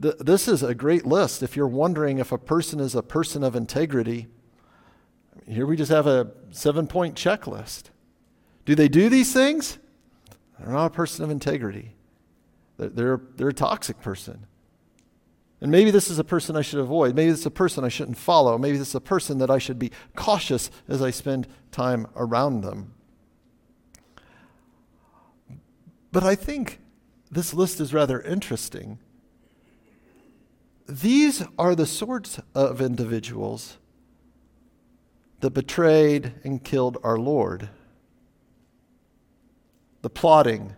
th- 0.00 0.16
this 0.20 0.48
is 0.48 0.62
a 0.62 0.74
great 0.74 1.04
list. 1.04 1.42
If 1.42 1.56
you're 1.56 1.66
wondering 1.66 2.18
if 2.18 2.32
a 2.32 2.38
person 2.38 2.80
is 2.80 2.94
a 2.94 3.02
person 3.02 3.42
of 3.42 3.54
integrity, 3.54 4.28
here 5.46 5.66
we 5.66 5.76
just 5.76 5.90
have 5.90 6.06
a 6.06 6.30
seven 6.50 6.86
point 6.86 7.14
checklist. 7.14 7.90
Do 8.68 8.74
they 8.74 8.88
do 8.88 9.08
these 9.08 9.32
things? 9.32 9.78
They're 10.58 10.70
not 10.70 10.84
a 10.84 10.90
person 10.90 11.24
of 11.24 11.30
integrity. 11.30 11.94
They're, 12.76 12.90
they're, 12.90 13.20
they're 13.36 13.48
a 13.48 13.54
toxic 13.54 13.98
person. 14.02 14.44
And 15.62 15.70
maybe 15.70 15.90
this 15.90 16.10
is 16.10 16.18
a 16.18 16.24
person 16.24 16.54
I 16.54 16.60
should 16.60 16.80
avoid. 16.80 17.14
Maybe 17.14 17.30
this 17.30 17.40
is 17.40 17.46
a 17.46 17.50
person 17.50 17.82
I 17.82 17.88
shouldn't 17.88 18.18
follow. 18.18 18.58
Maybe 18.58 18.76
this 18.76 18.88
is 18.88 18.94
a 18.94 19.00
person 19.00 19.38
that 19.38 19.50
I 19.50 19.56
should 19.56 19.78
be 19.78 19.90
cautious 20.16 20.70
as 20.86 21.00
I 21.00 21.08
spend 21.08 21.48
time 21.72 22.08
around 22.14 22.60
them. 22.60 22.92
But 26.12 26.24
I 26.24 26.34
think 26.34 26.78
this 27.30 27.54
list 27.54 27.80
is 27.80 27.94
rather 27.94 28.20
interesting. 28.20 28.98
These 30.86 31.42
are 31.58 31.74
the 31.74 31.86
sorts 31.86 32.38
of 32.54 32.82
individuals 32.82 33.78
that 35.40 35.52
betrayed 35.52 36.34
and 36.44 36.62
killed 36.62 36.98
our 37.02 37.16
Lord. 37.16 37.70
The 40.02 40.10
plotting, 40.10 40.74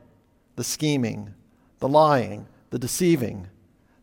the 0.57 0.65
scheming, 0.65 1.35
the 1.79 1.89
lying, 1.89 2.47
the 2.71 2.79
deceiving, 2.79 3.49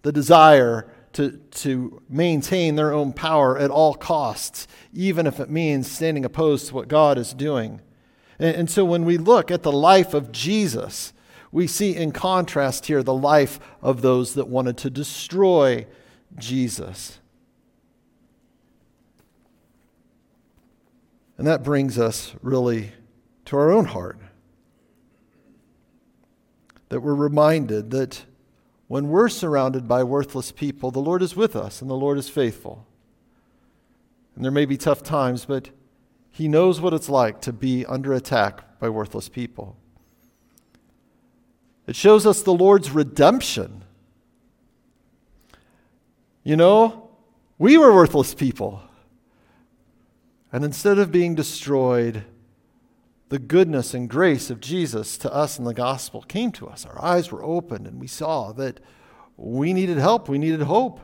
the 0.04 0.12
desire 0.12 0.88
to, 1.14 1.32
to 1.32 2.02
maintain 2.10 2.76
their 2.76 2.94
own 2.94 3.14
power 3.14 3.58
at 3.58 3.72
all 3.72 3.96
costs, 3.96 4.68
even 4.94 5.26
if 5.26 5.40
it 5.40 5.50
means 5.50 5.90
standing 5.90 6.24
opposed 6.24 6.68
to 6.68 6.76
what 6.76 6.88
God 6.88 7.18
is 7.18 7.34
doing. 7.34 7.82
And, 8.38 8.56
and 8.56 8.70
so 8.70 8.86
when 8.86 9.06
we 9.06 9.18
look 9.18 9.50
at 9.50 9.64
the 9.64 9.72
life 9.72 10.14
of 10.14 10.32
Jesus, 10.32 11.14
we 11.52 11.66
see 11.66 11.96
in 11.96 12.12
contrast 12.12 12.86
here 12.86 13.02
the 13.02 13.14
life 13.14 13.60
of 13.82 14.02
those 14.02 14.34
that 14.36 14.48
wanted 14.48 14.78
to 14.78 14.90
destroy 14.90 15.88
Jesus. 16.36 17.20
And 21.38 21.48
that 21.48 21.64
brings 21.64 21.98
us 21.98 22.36
really 22.42 22.92
to 23.46 23.58
our 23.58 23.72
own 23.72 23.86
heart. 23.86 24.20
That 26.90 27.02
we're 27.02 27.16
reminded 27.16 27.92
that 27.92 28.26
when 28.88 29.10
we're 29.10 29.30
surrounded 29.30 29.88
by 29.88 30.04
worthless 30.04 30.52
people, 30.52 30.92
the 30.92 31.00
Lord 31.00 31.22
is 31.22 31.36
with 31.36 31.56
us 31.56 31.82
and 31.82 31.90
the 31.90 31.96
Lord 31.96 32.18
is 32.18 32.30
faithful. 32.30 32.86
And 34.36 34.44
there 34.44 34.52
may 34.52 34.66
be 34.66 34.78
tough 34.78 35.04
times, 35.04 35.46
but 35.46 35.70
He 36.30 36.48
knows 36.48 36.80
what 36.80 36.94
it's 36.94 37.10
like 37.10 37.42
to 37.42 37.52
be 37.52 37.86
under 37.86 38.14
attack 38.14 38.80
by 38.80 38.90
worthless 38.90 39.28
people. 39.28 39.76
It 41.88 41.96
shows 41.96 42.26
us 42.26 42.44
the 42.44 42.54
Lord's 42.54 42.92
redemption. 42.92 43.84
You 46.44 46.56
know, 46.56 47.10
we 47.58 47.78
were 47.78 47.94
worthless 47.94 48.34
people. 48.34 48.82
And 50.52 50.64
instead 50.64 51.00
of 51.00 51.12
being 51.12 51.36
destroyed, 51.36 52.24
the 53.30 53.40
goodness 53.40 53.94
and 53.94 54.10
grace 54.10 54.50
of 54.50 54.62
Jesus 54.62 55.18
to 55.18 55.34
us 55.34 55.60
in 55.60 55.66
the 55.66 55.74
gospel 55.74 56.22
came 56.22 56.52
to 56.54 56.68
us. 56.68 56.86
Our 56.86 57.04
eyes 57.04 57.32
were 57.32 57.44
opened 57.44 57.86
and 57.86 58.00
we 58.00 58.08
saw 58.08 58.54
that 58.54 58.80
we 59.36 59.74
needed 59.74 59.98
help, 59.98 60.28
we 60.30 60.38
needed 60.38 60.62
hope. 60.62 61.00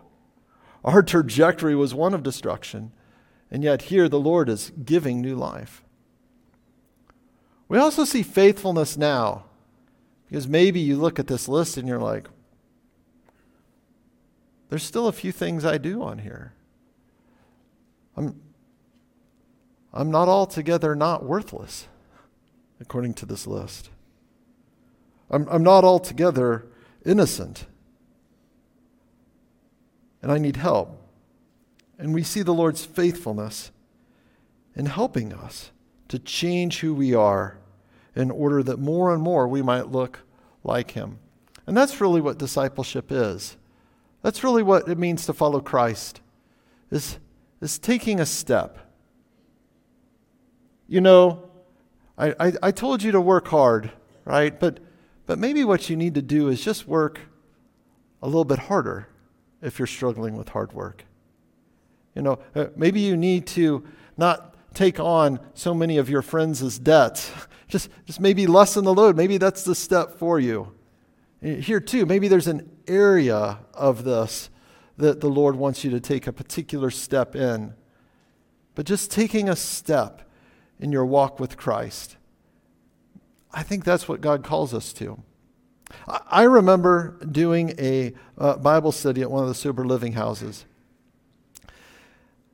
Our 0.84 1.04
trajectory 1.04 1.76
was 1.76 1.94
one 1.94 2.14
of 2.14 2.24
destruction, 2.24 2.92
and 3.50 3.64
yet 3.64 3.84
here 3.84 4.10
the 4.10 4.20
Lord 4.20 4.50
is 4.50 4.72
giving 4.84 5.22
new 5.22 5.36
life. 5.36 5.84
We 7.70 7.78
also 7.78 8.04
see 8.04 8.24
faithfulness 8.24 8.98
now, 8.98 9.46
because 10.28 10.48
maybe 10.48 10.80
you 10.80 10.98
look 10.98 11.20
at 11.20 11.28
this 11.28 11.48
list 11.48 11.78
and 11.78 11.88
you're 11.88 12.00
like, 12.00 12.28
there's 14.70 14.84
still 14.84 15.08
a 15.08 15.14
few 15.14 15.32
things 15.32 15.64
I 15.64 15.78
do 15.78 16.02
on 16.02 16.20
here. 16.20 16.54
I'm, 18.18 18.42
I'm 19.94 20.12
not 20.12 20.28
altogether 20.28 20.96
not 20.96 21.24
worthless, 21.24 21.88
according 22.84 23.14
to 23.14 23.26
this 23.26 23.48
list. 23.48 23.90
I'm, 25.32 25.48
I'm 25.50 25.64
not 25.64 25.86
altogether 25.86 26.68
innocent. 27.06 27.66
And 30.22 30.32
I 30.32 30.38
need 30.38 30.58
help. 30.58 31.02
And 31.98 32.14
we 32.14 32.24
see 32.24 32.42
the 32.42 32.54
Lord's 32.54 32.84
faithfulness 32.84 33.72
in 34.76 34.88
helping 34.88 35.34
us 35.34 35.72
to 36.10 36.20
change 36.20 36.82
who 36.82 36.94
we 36.94 37.14
are 37.14 37.58
in 38.16 38.30
order 38.30 38.62
that 38.64 38.80
more 38.80 39.14
and 39.14 39.24
more 39.24 39.48
we 39.48 39.62
might 39.62 39.88
look 39.88 40.20
like 40.64 40.92
Him. 40.92 41.20
And 41.66 41.78
that's 41.78 42.02
really 42.02 42.20
what 42.20 42.38
discipleship 42.38 43.12
is. 43.12 43.56
That's 44.24 44.44
really 44.44 44.64
what 44.64 44.90
it 44.90 44.98
means 44.98 45.26
to 45.26 45.34
follow 45.34 45.62
Christ, 45.62 46.20
is, 46.92 47.18
is 47.62 47.80
taking 47.80 48.20
a 48.20 48.26
step. 48.26 48.78
You 50.88 51.00
know, 51.00 51.50
I, 52.18 52.36
I, 52.40 52.54
I 52.64 52.72
told 52.72 53.04
you 53.04 53.12
to 53.12 53.22
work 53.22 53.48
hard, 53.48 53.92
right? 54.26 54.58
But, 54.60 54.80
but 55.26 55.40
maybe 55.40 55.64
what 55.64 55.90
you 55.90 55.96
need 55.96 56.16
to 56.16 56.22
do 56.22 56.50
is 56.50 56.64
just 56.64 56.88
work 56.88 57.20
a 58.22 58.28
little 58.28 58.46
bit 58.46 58.60
harder 58.60 59.08
if 59.62 59.80
you're 59.80 59.88
struggling 59.88 60.38
with 60.38 60.50
hard 60.50 60.74
work. 60.74 61.06
You 62.16 62.22
know, 62.22 62.40
uh, 62.56 62.68
maybe 62.76 63.00
you 63.00 63.18
need 63.18 63.48
to 63.48 63.84
not 64.18 64.56
take 64.74 65.00
on 65.00 65.40
so 65.54 65.74
many 65.74 65.98
of 65.98 66.10
your 66.10 66.22
friends' 66.22 66.80
debts. 66.80 67.32
Just, 67.70 67.90
just 68.06 68.20
maybe 68.20 68.46
lessen 68.46 68.84
the 68.84 68.94
load. 68.94 69.18
Maybe 69.18 69.40
that's 69.40 69.64
the 69.64 69.74
step 69.74 70.20
for 70.20 70.40
you. 70.40 70.76
Here, 71.42 71.80
too, 71.80 72.06
maybe 72.06 72.28
there's 72.28 72.46
an 72.46 72.70
area 72.88 73.58
of 73.74 74.04
this 74.04 74.52
that 74.98 75.22
the 75.22 75.30
Lord 75.30 75.56
wants 75.56 75.84
you 75.84 75.90
to 75.90 76.00
take 76.00 76.28
a 76.28 76.32
particular 76.32 76.92
step 76.92 77.36
in. 77.36 77.74
But 78.76 78.86
just 78.86 79.10
taking 79.10 79.50
a 79.50 79.56
step 79.56 80.30
in 80.80 80.92
your 80.92 81.06
walk 81.06 81.40
with 81.40 81.58
Christ, 81.58 82.18
I 83.54 83.64
think 83.64 83.84
that's 83.84 84.08
what 84.08 84.22
God 84.22 84.44
calls 84.44 84.74
us 84.74 84.94
to. 84.94 85.22
I 86.08 86.44
remember 86.44 87.20
doing 87.30 87.76
a 87.78 88.14
uh, 88.38 88.58
Bible 88.58 88.92
study 88.92 89.22
at 89.22 89.32
one 89.32 89.44
of 89.44 89.50
the 89.50 89.56
sober 89.56 89.86
living 89.86 90.14
houses. 90.14 90.66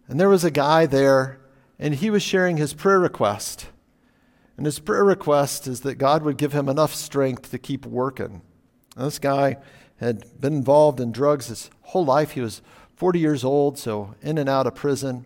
And 0.08 0.20
there 0.20 0.30
was 0.30 0.44
a 0.44 0.52
guy 0.52 0.86
there, 0.86 1.40
and 1.78 1.96
he 1.96 2.10
was 2.10 2.24
sharing 2.24 2.58
his 2.58 2.74
prayer 2.74 3.00
request. 3.00 3.68
And 4.58 4.66
his 4.66 4.80
prayer 4.80 5.06
request 5.06 5.68
is 5.68 5.82
that 5.82 5.96
God 5.96 6.24
would 6.24 6.38
give 6.38 6.52
him 6.52 6.68
enough 6.68 6.94
strength 6.94 7.52
to 7.52 7.58
keep 7.58 7.86
working. 7.86 8.42
And 8.98 9.06
this 9.06 9.20
guy 9.20 9.58
had 9.98 10.26
been 10.42 10.56
involved 10.56 11.00
in 11.00 11.12
drugs 11.12 11.48
his 11.48 11.70
whole 11.82 12.06
life. 12.06 12.32
He 12.32 12.42
was 12.42 12.62
40 12.96 13.20
years 13.20 13.44
old, 13.44 13.78
so 13.78 14.16
in 14.22 14.38
and 14.38 14.50
out 14.50 14.68
of 14.68 14.76
prison. 14.76 15.26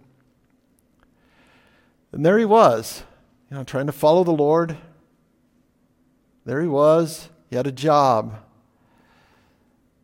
And 2.14 2.24
there 2.24 2.38
he 2.38 2.46
was, 2.46 3.04
you 3.50 3.58
know, 3.58 3.64
trying 3.64 3.88
to 3.88 3.92
follow 3.92 4.24
the 4.24 4.32
Lord. 4.32 4.78
There 6.46 6.62
he 6.62 6.68
was. 6.68 7.30
He 7.50 7.56
had 7.56 7.66
a 7.66 7.72
job. 7.72 8.36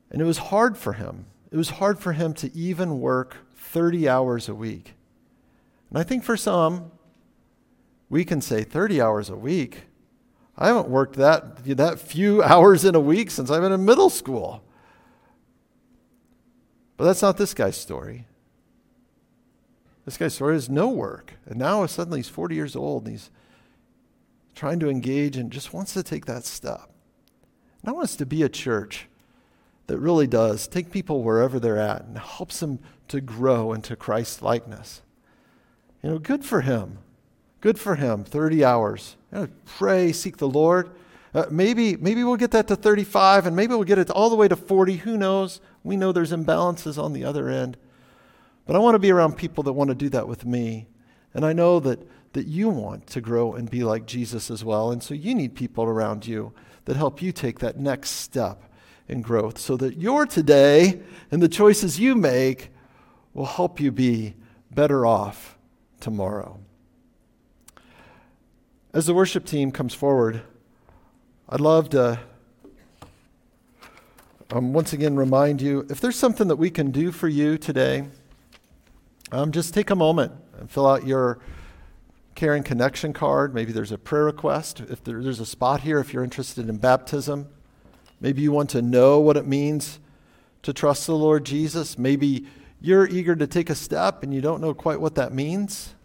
And 0.10 0.20
it 0.20 0.26
was 0.26 0.40
hard 0.40 0.76
for 0.76 0.94
him. 0.94 1.28
It 1.52 1.58
was 1.58 1.70
hard 1.70 2.00
for 2.00 2.14
him 2.14 2.34
to 2.34 2.54
even 2.56 3.00
work 3.00 3.38
30 3.56 4.10
hours 4.10 4.50
a 4.50 4.56
week. 4.56 4.96
And 5.90 6.00
I 6.00 6.04
think 6.04 6.24
for 6.24 6.36
some, 6.36 6.92
we 8.10 8.26
can 8.26 8.42
say 8.42 8.64
30 8.64 9.00
hours 9.00 9.30
a 9.30 9.36
week. 9.36 9.84
I 10.58 10.68
haven't 10.68 10.90
worked 10.90 11.16
that, 11.18 11.64
that 11.78 12.00
few 12.00 12.42
hours 12.44 12.86
in 12.86 12.96
a 12.96 13.00
week 13.00 13.30
since 13.30 13.52
I've 13.52 13.62
been 13.62 13.72
in 13.72 13.86
middle 13.86 14.10
school. 14.10 14.64
But 16.98 17.06
that's 17.06 17.22
not 17.22 17.38
this 17.38 17.54
guy's 17.54 17.78
story. 17.78 18.26
This 20.10 20.18
guy's 20.18 20.34
story 20.34 20.56
is 20.56 20.72
no 20.72 20.90
work. 20.90 21.36
And 21.46 21.60
now 21.60 21.86
suddenly 21.86 22.18
he's 22.18 22.28
40 22.28 22.56
years 22.56 22.76
old 22.76 23.04
and 23.04 23.12
he's 23.12 23.30
trying 24.56 24.80
to 24.80 24.90
engage 24.90 25.38
and 25.38 25.52
just 25.52 25.72
wants 25.72 25.94
to 25.94 26.02
take 26.02 26.26
that 26.26 26.46
step. 26.46 26.90
And 27.84 27.90
I 27.90 27.92
want 27.92 28.06
us 28.06 28.16
to 28.16 28.26
be 28.26 28.42
a 28.42 28.50
church 28.50 29.06
that 29.86 30.00
really 30.00 30.26
does 30.26 30.68
take 30.68 30.90
people 30.90 31.22
wherever 31.22 31.60
they're 31.60 31.78
at 31.78 32.06
and 32.06 32.18
helps 32.18 32.60
them 32.60 32.80
to 33.10 33.22
grow 33.22 33.72
into 33.72 33.96
Christ 33.96 34.42
likeness. 34.42 35.04
You 36.02 36.10
know, 36.10 36.18
good 36.18 36.44
for 36.44 36.62
him. 36.62 36.98
Good 37.62 37.78
for 37.78 37.94
him. 37.94 38.24
30 38.24 38.66
hours. 38.66 39.16
You 39.32 39.42
know, 39.42 39.48
pray, 39.78 40.12
seek 40.12 40.38
the 40.38 40.50
Lord. 40.50 40.90
Uh, 41.36 41.46
maybe, 41.52 41.98
maybe 41.98 42.24
we'll 42.24 42.36
get 42.36 42.50
that 42.50 42.68
to 42.70 42.76
35 42.76 43.46
and 43.46 43.56
maybe 43.56 43.76
we'll 43.76 43.84
get 43.84 44.00
it 44.00 44.10
all 44.10 44.32
the 44.32 44.36
way 44.36 44.48
to 44.48 44.56
40. 44.56 44.96
Who 44.96 45.18
knows? 45.20 45.62
We 45.84 45.98
know 45.98 46.12
there's 46.12 46.32
imbalances 46.32 46.98
on 46.98 47.14
the 47.14 47.24
other 47.24 47.48
end. 47.48 47.78
But 48.70 48.76
I 48.76 48.80
want 48.82 48.94
to 48.94 49.00
be 49.00 49.12
around 49.12 49.36
people 49.36 49.64
that 49.64 49.74
want 49.74 49.88
to 49.88 49.96
do 49.96 50.10
that 50.10 50.28
with 50.28 50.46
me. 50.46 50.86
And 51.34 51.44
I 51.44 51.54
know 51.54 51.80
that, 51.80 52.08
that 52.34 52.46
you 52.46 52.70
want 52.70 53.08
to 53.08 53.20
grow 53.20 53.54
and 53.54 53.68
be 53.68 53.84
like 53.84 54.06
Jesus 54.06 54.52
as 54.52 54.64
well. 54.64 54.92
And 54.92 55.02
so 55.02 55.16
you 55.16 55.34
need 55.34 55.56
people 55.56 55.86
around 55.86 56.28
you 56.28 56.54
that 56.86 56.96
help 56.96 57.20
you 57.20 57.32
take 57.32 57.58
that 57.58 57.80
next 57.80 58.12
step 58.12 58.72
in 59.08 59.24
growth 59.24 59.58
so 59.58 59.76
that 59.78 59.98
your 59.98 60.28
today 60.28 61.02
and 61.32 61.42
the 61.42 61.50
choices 61.50 62.00
you 62.00 62.14
make 62.14 62.70
will 63.34 63.48
help 63.48 63.80
you 63.80 63.92
be 63.92 64.36
better 64.70 65.04
off 65.04 65.58
tomorrow. 66.00 66.60
As 68.94 69.08
the 69.08 69.16
worship 69.16 69.48
team 69.48 69.72
comes 69.72 69.96
forward, 69.96 70.44
I'd 71.50 71.60
love 71.60 71.90
to 71.90 72.20
um, 74.52 74.74
once 74.74 74.94
again 74.94 75.16
remind 75.16 75.60
you 75.60 75.88
if 75.90 76.00
there's 76.00 76.18
something 76.18 76.48
that 76.50 76.58
we 76.58 76.70
can 76.70 76.92
do 76.92 77.12
for 77.12 77.28
you 77.28 77.58
today, 77.58 78.10
um, 79.32 79.52
just 79.52 79.74
take 79.74 79.90
a 79.90 79.96
moment 79.96 80.32
and 80.60 80.70
fill 80.70 80.88
out 80.88 81.06
your 81.06 81.40
care 82.36 82.54
and 82.54 82.64
connection 82.64 83.14
card. 83.14 83.54
Maybe 83.54 83.72
there's 83.72 83.92
a 83.92 83.98
prayer 83.98 84.26
request. 84.26 84.82
If 84.90 85.04
there, 85.04 85.22
there's 85.22 85.40
a 85.40 85.46
spot 85.46 85.82
here, 85.82 86.00
if 86.00 86.14
you're 86.14 86.24
interested 86.24 86.70
in 86.70 86.78
baptism, 86.78 87.48
maybe 88.20 88.42
you 88.42 88.52
want 88.52 88.70
to 88.72 88.82
know 88.82 89.20
what 89.20 89.38
it 89.38 89.46
means 89.46 90.00
to 90.64 90.74
trust 90.74 91.06
the 91.06 91.16
Lord 91.16 91.46
Jesus. 91.46 91.98
Maybe 91.98 92.46
you're 92.82 93.08
eager 93.08 93.36
to 93.36 93.48
take 93.48 93.70
a 93.70 93.76
step 93.76 94.24
and 94.24 94.34
you 94.34 94.42
don't 94.42 94.62
know 94.62 94.74
quite 94.74 95.02
what 95.02 95.16
that 95.16 95.34
means. 95.34 95.96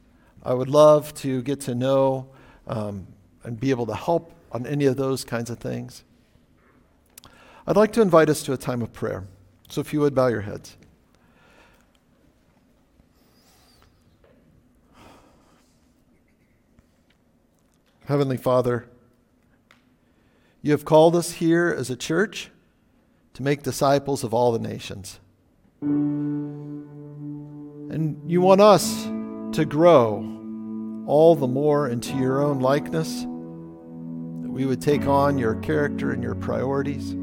I 0.43 0.55
would 0.55 0.69
love 0.69 1.15
to 1.15 1.43
get 1.43 1.61
to 1.63 1.75
know 1.75 2.29
um, 2.67 3.07
and 3.45 3.59
be 3.59 3.71
able 3.71 3.87
to 3.87 3.95
help 3.95 4.33
on 4.53 4.67
any 4.67 4.87
of 4.87 4.97
those 4.97 5.25
kinds 5.25 5.51
of 5.51 5.59
things. 5.59 6.05
I'd 7.67 7.77
like 7.77 7.93
to 7.95 8.03
invite 8.03 8.29
us 8.29 8.43
to 8.43 8.53
a 8.53 8.57
time 8.57 8.83
of 8.83 8.93
prayer. 8.93 9.25
So 9.69 9.81
if 9.81 9.93
you 9.93 10.01
would 10.01 10.15
bow 10.15 10.27
your 10.27 10.43
heads. 10.43 10.77
Heavenly 18.07 18.37
Father, 18.37 18.87
you 20.61 20.73
have 20.73 20.85
called 20.85 21.17
us 21.17 21.33
here 21.33 21.75
as 21.75 21.89
a 21.89 21.97
church 21.97 22.51
to 23.33 23.43
make 23.43 23.63
disciples 23.63 24.23
of 24.23 24.35
all 24.35 24.53
the 24.53 24.59
nations. 24.59 25.21
And 27.91 28.31
you 28.31 28.43
want 28.43 28.61
us 28.61 29.05
to 29.57 29.65
grow 29.67 30.17
all 31.07 31.35
the 31.35 31.47
more 31.47 31.89
into 31.89 32.15
your 32.19 32.43
own 32.43 32.61
likeness, 32.61 33.23
that 33.23 34.51
we 34.51 34.67
would 34.67 34.83
take 34.83 35.07
on 35.07 35.39
your 35.39 35.55
character 35.57 36.13
and 36.13 36.23
your 36.23 36.35
priorities. 36.35 37.15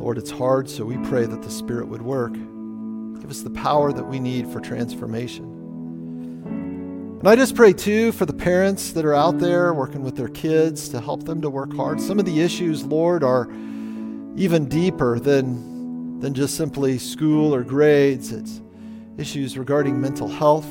Lord, 0.00 0.16
it's 0.16 0.30
hard, 0.30 0.70
so 0.70 0.86
we 0.86 0.96
pray 1.08 1.26
that 1.26 1.42
the 1.42 1.50
Spirit 1.50 1.88
would 1.88 2.00
work. 2.00 2.32
Give 2.32 3.30
us 3.30 3.42
the 3.42 3.50
power 3.50 3.92
that 3.92 4.04
we 4.04 4.18
need 4.18 4.48
for 4.48 4.60
transformation. 4.60 5.49
And 7.20 7.28
I 7.28 7.36
just 7.36 7.54
pray 7.54 7.74
too 7.74 8.12
for 8.12 8.24
the 8.24 8.32
parents 8.32 8.92
that 8.92 9.04
are 9.04 9.12
out 9.12 9.38
there 9.38 9.74
working 9.74 10.02
with 10.02 10.16
their 10.16 10.30
kids 10.30 10.88
to 10.88 11.02
help 11.02 11.24
them 11.24 11.42
to 11.42 11.50
work 11.50 11.70
hard. 11.74 12.00
Some 12.00 12.18
of 12.18 12.24
the 12.24 12.40
issues, 12.40 12.82
Lord, 12.82 13.22
are 13.22 13.46
even 14.36 14.70
deeper 14.70 15.20
than, 15.20 16.18
than 16.20 16.32
just 16.32 16.56
simply 16.56 16.96
school 16.96 17.54
or 17.54 17.62
grades. 17.62 18.32
It's 18.32 18.62
issues 19.18 19.58
regarding 19.58 20.00
mental 20.00 20.28
health, 20.28 20.66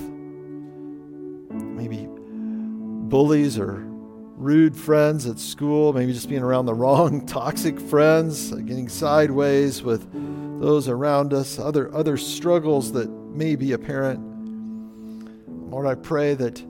maybe 1.51 2.07
bullies 2.09 3.59
or 3.59 3.83
rude 4.35 4.75
friends 4.75 5.27
at 5.27 5.37
school, 5.37 5.93
maybe 5.93 6.13
just 6.13 6.29
being 6.29 6.41
around 6.41 6.65
the 6.65 6.73
wrong 6.73 7.25
toxic 7.27 7.79
friends, 7.79 8.51
uh, 8.51 8.55
getting 8.55 8.89
sideways 8.89 9.83
with 9.83 10.11
those 10.59 10.87
around 10.87 11.31
us, 11.31 11.59
other 11.59 11.93
other 11.93 12.17
struggles 12.17 12.91
that 12.93 13.07
may 13.07 13.55
be 13.55 13.73
apparent. 13.73 14.28
Lord, 15.69 15.85
I 15.85 15.95
pray 15.95 16.33
that 16.35 16.63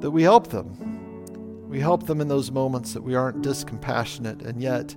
that 0.00 0.10
we 0.10 0.22
help 0.22 0.48
them. 0.48 1.68
We 1.68 1.80
help 1.80 2.06
them 2.06 2.20
in 2.20 2.28
those 2.28 2.50
moments 2.50 2.92
that 2.94 3.02
we 3.02 3.14
aren't 3.14 3.42
discompassionate, 3.42 4.44
and 4.46 4.60
yet 4.60 4.94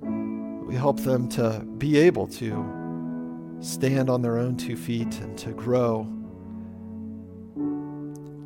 we 0.00 0.74
help 0.74 1.00
them 1.00 1.28
to 1.30 1.64
be 1.78 1.98
able 1.98 2.26
to 2.28 3.56
stand 3.60 4.08
on 4.08 4.22
their 4.22 4.38
own 4.38 4.56
two 4.56 4.76
feet 4.76 5.18
and 5.20 5.36
to 5.38 5.50
grow. 5.50 6.06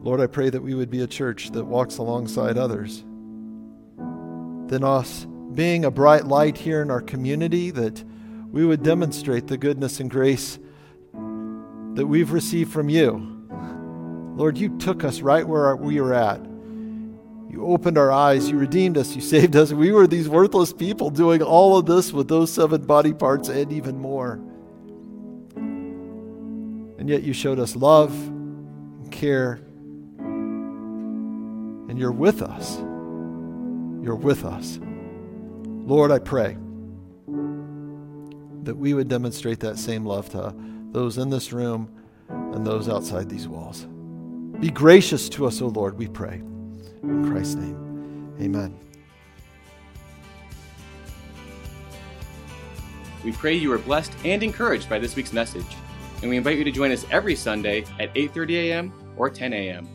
Lord, 0.02 0.20
I 0.20 0.26
pray 0.26 0.48
that 0.48 0.62
we 0.62 0.74
would 0.74 0.90
be 0.90 1.02
a 1.02 1.06
church 1.06 1.50
that 1.50 1.64
walks 1.64 1.98
alongside 1.98 2.56
others. 2.56 3.04
Then, 4.68 4.84
us 4.84 5.26
being 5.54 5.84
a 5.84 5.90
bright 5.90 6.24
light 6.24 6.56
here 6.56 6.82
in 6.82 6.90
our 6.90 7.00
community, 7.00 7.70
that 7.72 8.04
we 8.50 8.64
would 8.64 8.82
demonstrate 8.82 9.48
the 9.48 9.58
goodness 9.58 10.00
and 10.00 10.10
grace 10.10 10.58
that 11.94 12.06
we've 12.06 12.32
received 12.32 12.72
from 12.72 12.88
you. 12.88 13.37
Lord, 14.38 14.56
you 14.56 14.78
took 14.78 15.02
us 15.02 15.20
right 15.20 15.46
where 15.46 15.74
we 15.74 16.00
were 16.00 16.14
at. 16.14 16.40
You 17.50 17.66
opened 17.66 17.98
our 17.98 18.12
eyes, 18.12 18.48
you 18.48 18.56
redeemed 18.56 18.96
us, 18.96 19.16
you 19.16 19.20
saved 19.34 19.56
us. 19.56 19.72
We 19.72 19.90
were 19.90 20.06
these 20.06 20.28
worthless 20.28 20.72
people 20.72 21.10
doing 21.10 21.42
all 21.42 21.76
of 21.76 21.86
this 21.86 22.12
with 22.12 22.28
those 22.28 22.52
seven 22.52 22.82
body 22.82 23.12
parts 23.12 23.48
and 23.48 23.72
even 23.72 23.98
more. 23.98 24.34
And 25.56 27.08
yet 27.08 27.24
you 27.24 27.32
showed 27.32 27.58
us 27.58 27.74
love 27.74 28.12
and 28.14 29.10
care, 29.10 29.54
and 31.88 31.98
you're 31.98 32.12
with 32.12 32.40
us. 32.40 32.76
You're 32.76 34.14
with 34.14 34.44
us. 34.44 34.78
Lord, 34.84 36.12
I 36.12 36.20
pray 36.20 36.56
that 38.62 38.76
we 38.76 38.94
would 38.94 39.08
demonstrate 39.08 39.58
that 39.60 39.78
same 39.78 40.06
love 40.06 40.30
to 40.30 40.54
those 40.92 41.18
in 41.18 41.28
this 41.28 41.52
room 41.52 41.90
and 42.28 42.64
those 42.64 42.88
outside 42.88 43.28
these 43.28 43.48
walls. 43.48 43.88
Be 44.60 44.70
gracious 44.70 45.28
to 45.30 45.46
us, 45.46 45.62
O 45.62 45.68
Lord, 45.68 45.96
we 45.96 46.08
pray. 46.08 46.42
In 47.04 47.30
Christ's 47.30 47.54
name, 47.54 48.34
amen. 48.40 48.76
We 53.24 53.30
pray 53.32 53.54
you 53.54 53.72
are 53.72 53.78
blessed 53.78 54.12
and 54.24 54.42
encouraged 54.42 54.88
by 54.88 54.98
this 54.98 55.14
week's 55.14 55.32
message, 55.32 55.76
and 56.22 56.30
we 56.30 56.36
invite 56.36 56.58
you 56.58 56.64
to 56.64 56.72
join 56.72 56.90
us 56.90 57.06
every 57.10 57.36
Sunday 57.36 57.84
at 58.00 58.12
8:30 58.14 58.54
a.m. 58.70 58.92
or 59.16 59.30
10 59.30 59.52
a.m. 59.52 59.88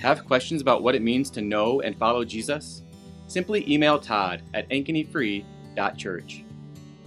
Have 0.00 0.26
questions 0.26 0.60
about 0.60 0.82
what 0.82 0.94
it 0.94 1.00
means 1.00 1.30
to 1.30 1.40
know 1.40 1.80
and 1.80 1.96
follow 1.96 2.26
Jesus? 2.26 2.82
Simply 3.26 3.64
email 3.72 3.98
Todd 3.98 4.42
at 4.52 4.68
ankenyfree.church. 4.68 6.44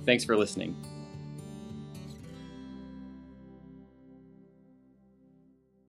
Thanks 0.03 0.23
for 0.23 0.35
listening. 0.35 0.75